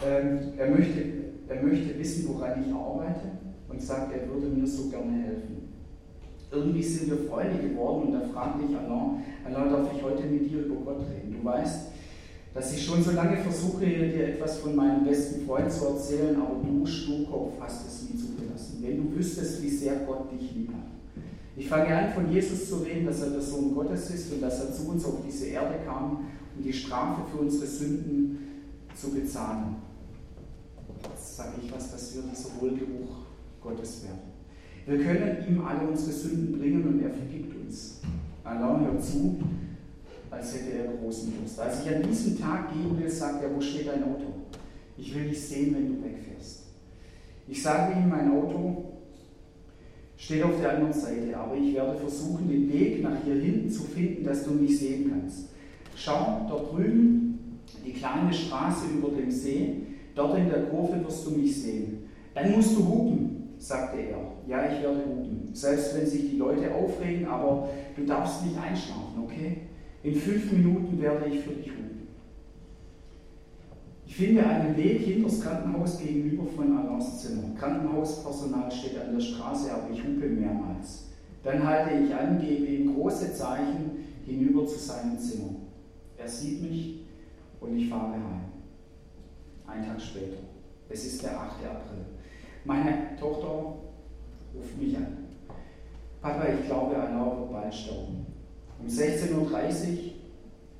Ähm, 0.04 0.38
er 0.58 0.70
möchte 0.70 1.26
er 1.48 1.62
möchte 1.62 1.98
wissen, 1.98 2.28
woran 2.28 2.64
ich 2.64 2.74
arbeite 2.74 3.30
und 3.68 3.80
sagt, 3.80 4.12
er 4.12 4.28
würde 4.28 4.48
mir 4.48 4.66
so 4.66 4.88
gerne 4.88 5.22
helfen. 5.22 5.68
Irgendwie 6.50 6.82
sind 6.82 7.10
wir 7.10 7.28
Freunde 7.28 7.68
geworden 7.68 8.08
und 8.08 8.12
da 8.14 8.20
fragte 8.28 8.64
ich 8.68 8.76
Alain, 8.76 9.22
Alain, 9.44 9.70
darf 9.70 9.88
ich 9.94 10.02
heute 10.02 10.24
mit 10.24 10.50
dir 10.50 10.64
über 10.64 10.76
Gott 10.76 11.00
reden? 11.00 11.36
Du 11.38 11.44
weißt, 11.44 11.88
dass 12.54 12.72
ich 12.72 12.84
schon 12.84 13.02
so 13.02 13.12
lange 13.12 13.36
versuche, 13.36 13.84
dir 13.84 14.28
etwas 14.28 14.58
von 14.58 14.74
meinem 14.74 15.04
besten 15.04 15.44
Freund 15.46 15.70
zu 15.70 15.86
erzählen, 15.86 16.36
aber 16.40 16.56
du, 16.64 16.86
Sturkopf, 16.86 17.52
hast 17.60 17.86
es. 17.86 17.95
Wenn 18.86 18.96
du 18.96 19.16
wüsstest, 19.16 19.62
wie 19.62 19.70
sehr 19.70 19.96
Gott 20.06 20.32
dich 20.32 20.54
lieb 20.54 20.68
hat. 20.68 21.22
Ich 21.56 21.68
fange 21.68 21.94
an, 21.94 22.12
von 22.12 22.30
Jesus 22.30 22.68
zu 22.68 22.76
reden, 22.76 23.06
dass 23.06 23.22
er 23.22 23.30
der 23.30 23.40
Sohn 23.40 23.74
Gottes 23.74 24.10
ist 24.10 24.32
und 24.32 24.42
dass 24.42 24.60
er 24.60 24.72
zu 24.72 24.88
uns 24.88 25.04
auf 25.04 25.22
diese 25.26 25.46
Erde 25.46 25.80
kam, 25.86 26.26
um 26.56 26.62
die 26.62 26.72
Strafe 26.72 27.22
für 27.30 27.38
unsere 27.38 27.66
Sünden 27.66 28.38
zu 28.94 29.10
bezahlen 29.10 29.76
sage 31.36 31.52
ich 31.62 31.72
was, 31.72 31.90
dass 31.92 32.14
wir 32.14 32.22
dieser 32.22 32.60
Wohlgeruch 32.60 33.26
Gottes 33.62 34.04
werden. 34.04 34.34
Wir 34.86 35.04
können 35.04 35.44
ihm 35.48 35.64
alle 35.64 35.86
unsere 35.86 36.12
Sünden 36.12 36.58
bringen 36.58 36.86
und 36.86 37.02
er 37.02 37.10
vergibt 37.10 37.54
uns. 37.60 38.00
Allah 38.44 38.80
hört 38.80 39.04
zu, 39.04 39.38
als 40.30 40.54
hätte 40.54 40.78
er 40.78 40.92
großen 40.94 41.32
Durst. 41.38 41.58
Als 41.58 41.84
ich 41.84 41.94
an 41.94 42.02
diesem 42.02 42.38
Tag 42.38 42.72
gehen 42.72 42.98
will, 42.98 43.10
sagt 43.10 43.42
er, 43.42 43.54
wo 43.54 43.60
steht 43.60 43.88
dein 43.88 44.04
Auto? 44.04 44.26
Ich 44.96 45.14
will 45.14 45.28
dich 45.28 45.42
sehen, 45.42 45.74
wenn 45.74 45.88
du 45.88 46.04
wegfährst. 46.04 46.65
Ich 47.48 47.62
sage 47.62 47.94
ihm, 47.98 48.08
mein 48.08 48.30
Auto 48.32 48.84
steht 50.16 50.42
auf 50.42 50.60
der 50.60 50.74
anderen 50.74 50.92
Seite, 50.92 51.36
aber 51.36 51.56
ich 51.56 51.74
werde 51.74 51.98
versuchen, 51.98 52.48
den 52.48 52.72
Weg 52.72 53.02
nach 53.02 53.22
hier 53.24 53.34
hinten 53.34 53.70
zu 53.70 53.84
finden, 53.84 54.24
dass 54.24 54.44
du 54.44 54.52
mich 54.52 54.78
sehen 54.78 55.10
kannst. 55.10 55.50
Schau, 55.94 56.46
dort 56.48 56.72
drüben, 56.72 57.60
die 57.84 57.92
kleine 57.92 58.32
Straße 58.32 58.86
über 58.98 59.10
dem 59.10 59.30
See, 59.30 59.86
Dort 60.16 60.38
in 60.38 60.48
der 60.48 60.62
Kurve 60.64 61.04
wirst 61.04 61.26
du 61.26 61.32
mich 61.32 61.62
sehen. 61.62 62.08
Dann 62.34 62.50
musst 62.52 62.74
du 62.74 62.88
hupen, 62.88 63.54
sagte 63.58 63.98
er. 63.98 64.18
Ja, 64.48 64.64
ich 64.64 64.82
werde 64.82 65.04
hupen. 65.06 65.50
Selbst 65.52 65.94
wenn 65.94 66.06
sich 66.06 66.30
die 66.30 66.38
Leute 66.38 66.74
aufregen, 66.74 67.26
aber 67.26 67.68
du 67.94 68.04
darfst 68.06 68.44
nicht 68.44 68.56
einschlafen, 68.58 69.22
okay? 69.22 69.58
In 70.02 70.14
fünf 70.14 70.50
Minuten 70.50 71.00
werde 71.00 71.26
ich 71.28 71.40
für 71.40 71.50
dich 71.50 71.66
hupen. 71.66 71.95
Finde 74.16 74.46
einen 74.46 74.74
Weg 74.78 75.02
hinter 75.02 75.28
das 75.28 75.42
Krankenhaus 75.42 75.98
gegenüber 75.98 76.46
von 76.46 76.74
Alains 76.74 77.20
Zimmer. 77.20 77.54
Krankenhauspersonal 77.58 78.72
steht 78.72 78.98
an 78.98 79.12
der 79.12 79.20
Straße, 79.20 79.70
aber 79.70 79.90
ich 79.92 80.02
hupe 80.02 80.26
mehrmals. 80.26 81.08
Dann 81.44 81.62
halte 81.62 82.02
ich 82.02 82.14
an, 82.14 82.40
gebe 82.40 82.64
ihm 82.64 82.94
große 82.94 83.34
Zeichen 83.34 84.06
hinüber 84.24 84.66
zu 84.66 84.78
seinem 84.78 85.18
Zimmer. 85.18 85.50
Er 86.16 86.26
sieht 86.26 86.62
mich 86.62 87.00
und 87.60 87.76
ich 87.76 87.90
fahre 87.90 88.14
heim. 88.14 88.46
Ein 89.66 89.84
Tag 89.84 90.00
später. 90.00 90.38
Es 90.88 91.04
ist 91.04 91.22
der 91.22 91.38
8. 91.38 91.56
April. 91.66 92.06
Meine 92.64 93.18
Tochter 93.20 93.74
ruft 94.54 94.80
mich 94.80 94.96
an. 94.96 95.26
Papa, 96.22 96.46
ich 96.58 96.64
glaube, 96.64 96.96
Allah 96.96 97.38
wird 97.38 97.52
bald 97.52 97.74
sterben. 97.74 98.24
Um 98.80 98.86
16.30 98.86 99.34
Uhr 99.34 99.50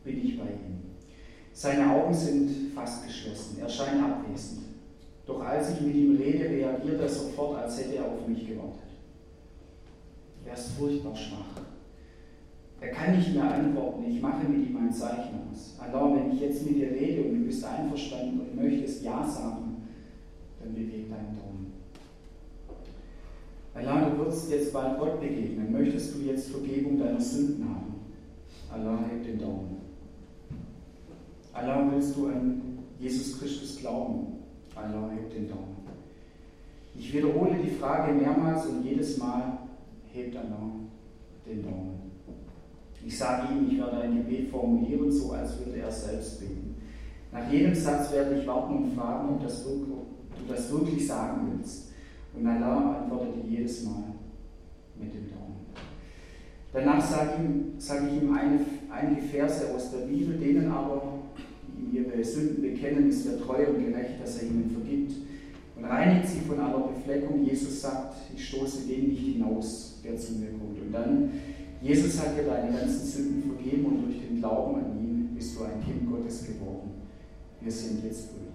bin 0.05 0.25
ich 0.25 0.38
bei 0.38 0.44
ihm. 0.44 0.86
Seine 1.57 1.90
Augen 1.90 2.12
sind 2.12 2.75
fast 2.75 3.07
geschlossen. 3.07 3.57
Er 3.59 3.69
scheint 3.69 4.03
abwesend. 4.03 4.61
Doch 5.25 5.40
als 5.40 5.71
ich 5.73 5.81
mit 5.81 5.95
ihm 5.95 6.14
rede, 6.16 6.51
reagiert 6.51 7.01
er 7.01 7.09
sofort, 7.09 7.62
als 7.62 7.79
hätte 7.79 7.97
er 7.97 8.05
auf 8.05 8.29
mich 8.29 8.47
gewartet. 8.47 8.90
Er 10.45 10.53
ist 10.53 10.73
furchtbar 10.73 11.16
schwach. 11.16 11.62
Er 12.79 12.90
kann 12.90 13.16
nicht 13.16 13.33
mehr 13.33 13.55
antworten. 13.55 14.05
Ich 14.05 14.21
mache 14.21 14.47
mit 14.47 14.69
ihm 14.69 14.77
ein 14.77 14.92
Zeichen 14.92 15.49
aus. 15.51 15.79
Allah, 15.81 16.14
wenn 16.14 16.31
ich 16.31 16.40
jetzt 16.42 16.66
mit 16.66 16.77
dir 16.77 16.90
rede 16.90 17.23
und 17.23 17.40
du 17.40 17.47
bist 17.47 17.64
einverstanden 17.64 18.38
und 18.38 18.55
möchtest 18.55 19.03
Ja 19.03 19.27
sagen, 19.27 19.88
dann 20.61 20.75
beweg 20.75 21.09
deinen 21.09 21.38
Daumen. 21.38 21.73
Allah, 23.73 24.11
du 24.11 24.27
wirst 24.27 24.51
jetzt 24.51 24.75
bald 24.75 24.99
Gott 24.99 25.23
begegnen. 25.23 25.73
Möchtest 25.73 26.16
du 26.16 26.21
jetzt 26.21 26.51
Vergebung 26.51 26.99
deiner 26.99 27.19
Sünden 27.19 27.66
haben? 27.66 27.95
Allah, 28.71 29.07
heb 29.11 29.25
den 29.25 29.38
Daumen. 29.38 29.86
Allah, 31.57 31.90
willst 31.90 32.16
du 32.16 32.27
an 32.27 32.79
Jesus 32.99 33.38
Christus 33.38 33.79
glauben? 33.79 34.38
Allah, 34.75 35.11
heb 35.14 35.31
den 35.31 35.49
Daumen. 35.49 35.77
Ich 36.95 37.12
wiederhole 37.12 37.57
die 37.62 37.71
Frage 37.71 38.12
mehrmals 38.12 38.66
und 38.66 38.85
jedes 38.85 39.16
Mal 39.19 39.59
hebt 40.12 40.37
Allah 40.37 40.71
den 41.47 41.62
Daumen. 41.62 41.97
Ich 43.05 43.16
sage 43.16 43.55
ihm, 43.55 43.71
ich 43.71 43.79
werde 43.79 44.01
ein 44.03 44.16
Gebet 44.16 44.51
formulieren, 44.51 45.11
so 45.11 45.33
als 45.33 45.59
würde 45.59 45.79
er 45.79 45.90
selbst 45.90 46.40
beten. 46.40 46.75
Nach 47.33 47.51
jedem 47.51 47.75
Satz 47.75 48.12
werde 48.12 48.40
ich 48.40 48.47
warten 48.47 48.77
und 48.77 48.95
fragen, 48.95 49.29
ob, 49.29 49.42
das 49.42 49.64
wirklich, 49.64 49.88
du 49.88 50.53
das 50.53 50.73
wirklich 50.73 51.07
sagen 51.07 51.53
willst. 51.53 51.92
Und 52.35 52.47
Allah 52.47 53.03
antwortete 53.03 53.47
jedes 53.49 53.85
Mal 53.85 54.05
mit 54.99 55.14
dem 55.14 55.31
Daumen. 55.31 55.57
Danach 56.73 57.01
sage 57.01 57.31
ich, 57.38 58.23
ihm 58.23 58.37
einige 58.90 59.23
Verse 59.23 59.75
aus 59.75 59.90
der 59.92 60.07
Bibel, 60.07 60.37
denen 60.37 60.71
aber, 60.71 61.15
ihre 61.93 62.25
Sünden 62.25 62.62
bekennen, 62.62 63.09
ist 63.09 63.27
er 63.27 63.41
treu 63.41 63.67
und 63.69 63.85
gerecht, 63.85 64.21
dass 64.23 64.43
er 64.43 64.49
ihnen 64.49 64.71
vergibt 64.71 65.12
und 65.77 65.85
reinigt 65.85 66.29
sie 66.29 66.41
von 66.41 66.59
aller 66.59 66.89
Befleckung. 66.89 67.45
Jesus 67.45 67.83
sagt, 67.83 68.17
ich 68.35 68.49
stoße 68.49 68.87
den 68.87 69.09
nicht 69.09 69.35
hinaus, 69.35 70.01
der 70.05 70.17
zu 70.17 70.33
mir 70.33 70.49
kommt. 70.51 70.81
Und 70.81 70.93
dann, 70.93 71.31
Jesus 71.83 72.19
hat 72.21 72.37
dir 72.37 72.45
deine 72.45 72.77
ganzen 72.77 73.07
Sünden 73.07 73.43
vergeben 73.43 73.85
und 73.85 74.05
durch 74.05 74.21
den 74.27 74.39
Glauben 74.39 74.77
an 74.77 74.99
ihn 74.99 75.31
bist 75.35 75.57
du 75.57 75.65
ein 75.65 75.83
Kind 75.85 76.11
Gottes 76.11 76.47
geworden. 76.47 76.91
Wir 77.61 77.73
sind 77.73 78.05
jetzt 78.05 78.31
Brüder. 78.31 78.47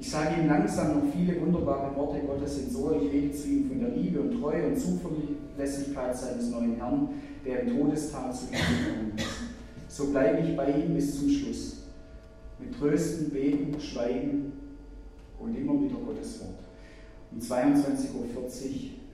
Ich 0.00 0.10
sage 0.10 0.40
ihm 0.40 0.48
langsam 0.48 0.94
noch 0.94 1.12
viele 1.12 1.40
wunderbare 1.40 1.94
Worte 1.96 2.20
Gottes 2.20 2.58
ins 2.58 2.76
Ohr. 2.76 3.00
Ich 3.02 3.12
rede 3.12 3.32
zu 3.32 3.48
ihm 3.48 3.68
von 3.68 3.80
der 3.80 3.90
Liebe 3.90 4.20
und 4.20 4.40
Treue 4.40 4.68
und 4.68 4.78
Zuverlässigkeit 4.78 6.16
seines 6.16 6.50
neuen 6.50 6.76
Herrn, 6.76 7.08
der 7.44 7.62
im 7.62 7.78
Todestag 7.78 8.34
zu 8.34 8.46
ihm 8.46 8.52
gekommen 8.52 9.12
ist. 9.16 9.96
So 9.96 10.10
bleibe 10.10 10.46
ich 10.46 10.56
bei 10.56 10.70
ihm 10.70 10.94
bis 10.94 11.18
zum 11.18 11.28
Schluss. 11.28 11.77
Mit 12.58 12.76
Trösten, 12.78 13.30
Beten, 13.30 13.80
Schweigen 13.80 14.52
und 15.38 15.54
immer 15.54 15.80
wieder 15.82 15.96
Gottes 15.96 16.40
Wort. 16.40 16.58
Um 17.30 17.38
22.40 17.38 18.14
Uhr 18.14 18.26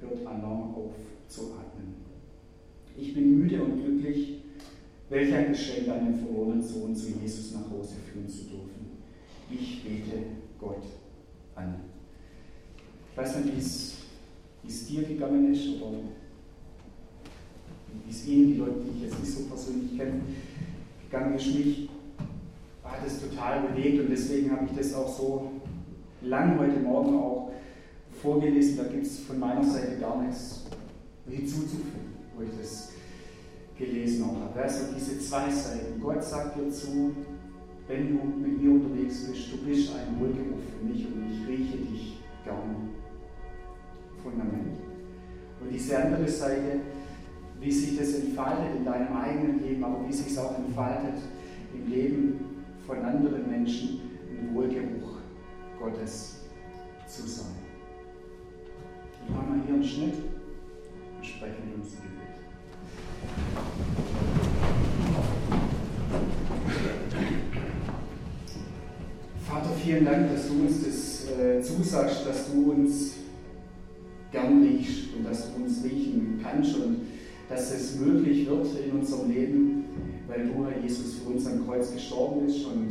hört 0.01 0.27
Alarm 0.27 0.75
auf 0.75 0.95
zu 1.29 1.53
atmen. 1.53 1.95
Ich 2.97 3.15
bin 3.15 3.39
müde 3.39 3.63
und 3.63 3.83
glücklich, 3.83 4.43
welch 5.11 5.35
ein 5.35 5.49
Geschenk, 5.49 5.89
einen 5.89 6.19
verlorenen 6.19 6.63
Sohn 6.63 6.95
zu 6.95 7.09
Jesus 7.09 7.53
nach 7.53 7.71
Hause 7.71 7.97
führen 8.13 8.29
zu 8.29 8.45
dürfen. 8.45 8.99
Ich 9.51 9.83
bete 9.85 10.19
Gott 10.59 10.83
an. 11.55 11.75
Ich 13.11 13.19
weiß 13.19 13.45
nicht, 13.45 13.55
wie 14.63 14.69
es 14.69 14.87
dir 14.87 15.03
gegangen 15.03 15.53
ist 15.53 15.81
oder 15.81 15.99
wie 18.05 18.11
es 18.11 18.27
Ihnen, 18.27 18.55
die 18.55 18.59
Leute, 18.59 18.81
die 18.81 18.97
ich 18.97 19.03
jetzt 19.11 19.21
nicht 19.21 19.33
so 19.33 19.45
persönlich 19.45 19.97
kenne, 19.97 20.21
gegangen 21.05 21.37
ist. 21.37 21.47
Mich 21.47 21.89
hat 22.95 23.07
es 23.07 23.21
total 23.21 23.63
bewegt 23.63 24.01
und 24.01 24.11
deswegen 24.11 24.51
habe 24.53 24.67
ich 24.67 24.77
das 24.77 24.95
auch 24.95 25.09
so 25.09 25.51
lang 26.23 26.59
heute 26.59 26.79
Morgen 26.81 27.17
auch 27.17 27.51
vorgelesen. 28.23 28.77
Da 28.77 28.85
gibt 28.85 29.07
es 29.07 29.21
von 29.21 29.39
meiner 29.39 29.65
Seite 29.65 29.99
gar 29.99 30.23
nichts 30.23 30.67
hinzuzufügen, 31.29 32.15
wo 32.37 32.43
ich 32.43 32.51
das 32.61 32.91
gelesen 33.77 34.27
habe. 34.27 34.61
Also 34.61 34.95
diese 34.95 35.19
zwei 35.19 35.51
Seiten. 35.51 36.01
Gott 36.01 36.23
sagt 36.23 36.57
dir 36.57 36.71
zu, 36.71 37.13
wenn 37.89 38.09
du 38.09 38.25
mit 38.25 38.63
mir 38.63 38.71
unterwegs 38.71 39.27
bist, 39.27 39.53
du 39.53 39.59
bist 39.67 39.91
ein 39.95 40.19
Wohlgeruch 40.21 40.61
für 40.79 40.87
mich 40.87 41.07
und 41.07 41.31
ich 41.31 41.47
rieche 41.49 41.79
dich 41.79 42.21
gern. 42.45 42.91
Fundament. 44.23 44.79
Und 45.61 45.71
diese 45.71 45.99
andere 45.99 46.27
Seite, 46.27 46.81
wie 47.61 47.71
sich 47.71 47.99
das 47.99 48.15
entfaltet 48.15 48.77
in 48.79 48.85
deinem 48.85 49.15
eigenen 49.15 49.63
Leben, 49.63 49.85
aber 49.85 50.09
wie 50.09 50.13
sich 50.13 50.29
es 50.29 50.39
auch 50.39 50.57
entfaltet 50.57 51.21
im 51.75 51.91
Leben 51.91 52.44
von 52.87 52.99
anderen 53.03 53.51
Menschen, 53.51 54.01
ein 54.31 54.55
Wohlgeruch 54.55 55.19
Gottes 55.79 56.41
zu 57.07 57.27
sein. 57.27 57.55
Wir 59.27 59.37
machen 59.37 59.49
mal 59.49 59.65
hier 59.65 59.75
einen 59.75 59.85
Schnitt 59.85 60.15
und 61.17 61.25
sprechen 61.25 61.63
wir 61.67 61.83
uns 61.83 61.93
Gebet. 61.93 62.15
Vater, 69.47 69.71
vielen 69.83 70.05
Dank, 70.05 70.31
dass 70.31 70.49
du 70.49 70.55
uns 70.55 70.85
das 70.85 71.39
äh, 71.39 71.63
zusagst, 71.63 72.27
dass 72.27 72.53
du 72.53 72.73
uns 72.73 73.15
gern 74.31 74.63
riechst 74.63 75.15
und 75.17 75.25
dass 75.25 75.55
du 75.55 75.63
uns 75.63 75.85
riechen 75.85 76.41
kannst 76.43 76.77
und 76.77 77.03
dass 77.49 77.73
es 77.73 77.97
möglich 77.99 78.47
wird 78.49 78.67
in 78.85 78.99
unserem 78.99 79.31
Leben, 79.31 79.84
weil 80.29 80.49
Herr 80.49 80.81
Jesus, 80.83 81.19
für 81.19 81.31
uns 81.31 81.47
am 81.47 81.67
Kreuz 81.67 81.93
gestorben 81.93 82.47
bist 82.47 82.65
und 82.67 82.91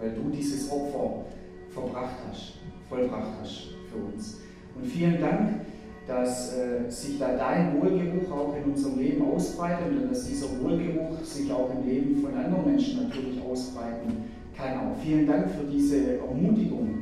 weil 0.00 0.10
du 0.10 0.30
dieses 0.30 0.70
Opfer 0.70 1.24
verbracht 1.70 2.16
hast, 2.28 2.54
vollbracht 2.88 3.32
hast 3.40 3.68
für 3.90 4.12
uns. 4.12 4.40
Und 4.74 4.86
vielen 4.86 5.20
Dank, 5.20 5.60
dass 6.06 6.54
äh, 6.54 6.90
sich 6.90 7.18
da 7.18 7.36
dein 7.36 7.80
Wohlgeruch 7.80 8.30
auch 8.30 8.54
in 8.56 8.72
unserem 8.72 8.98
Leben 8.98 9.24
ausbreitet 9.24 9.86
und 9.90 10.10
dass 10.10 10.26
dieser 10.28 10.48
Wohlgeruch 10.62 11.22
sich 11.22 11.50
auch 11.50 11.70
im 11.70 11.88
Leben 11.88 12.16
von 12.16 12.34
anderen 12.34 12.66
Menschen 12.66 13.04
natürlich 13.04 13.40
ausbreiten 13.40 14.24
kann. 14.56 14.78
Auch 14.78 14.96
vielen 15.02 15.26
Dank 15.26 15.48
für 15.50 15.64
diese 15.64 16.18
Ermutigung 16.18 16.98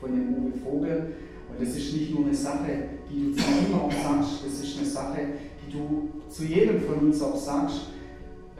von 0.00 0.10
dem 0.10 0.34
Uwe 0.34 0.52
Vogel. 0.58 1.12
Und 1.48 1.60
das 1.60 1.76
ist 1.76 1.94
nicht 1.94 2.14
nur 2.14 2.26
eine 2.26 2.34
Sache, 2.34 2.70
die 3.10 3.26
du 3.26 3.32
zu 3.32 3.42
ihm 3.42 3.74
auch 3.74 3.92
sagst, 3.92 4.44
das 4.44 4.62
ist 4.62 4.78
eine 4.78 4.86
Sache, 4.86 5.20
die 5.64 5.72
du 5.72 6.08
zu 6.28 6.44
jedem 6.44 6.80
von 6.80 6.98
uns 7.06 7.22
auch 7.22 7.36
sagst, 7.36 7.91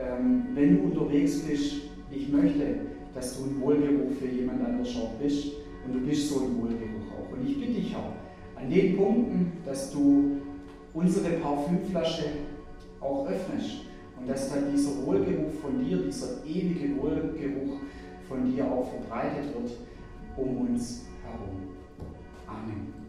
ähm, 0.03 0.47
wenn 0.53 0.77
du 0.77 0.83
unterwegs 0.83 1.39
bist, 1.41 1.75
ich 2.11 2.29
möchte, 2.29 2.75
dass 3.13 3.37
du 3.37 3.45
ein 3.45 3.61
Wohlgeruch 3.61 4.11
für 4.19 4.27
jemand 4.27 4.63
anders 4.65 4.95
auch 4.97 5.13
bist 5.21 5.47
und 5.85 5.93
du 5.93 5.99
bist 6.01 6.29
so 6.29 6.41
ein 6.41 6.61
Wohlgeruch 6.61 7.11
auch. 7.13 7.31
Und 7.31 7.47
ich 7.47 7.59
bitte 7.59 7.73
dich 7.73 7.95
auch, 7.95 8.13
an 8.59 8.69
den 8.69 8.97
Punkten, 8.97 9.51
dass 9.65 9.91
du 9.91 10.37
unsere 10.93 11.29
Parfümflasche 11.37 12.25
auch 13.01 13.27
öffnest 13.27 13.81
und 14.19 14.29
dass 14.29 14.53
dann 14.53 14.71
dieser 14.71 15.05
Wohlgeruch 15.05 15.51
von 15.61 15.83
dir, 15.83 15.97
dieser 15.97 16.45
ewige 16.45 16.95
Wohlgeruch 17.01 17.79
von 18.27 18.51
dir 18.51 18.65
auch 18.65 18.89
verbreitet 18.89 19.53
wird 19.53 19.71
um 20.37 20.67
uns 20.67 21.05
herum. 21.23 21.59
Amen. 22.47 23.02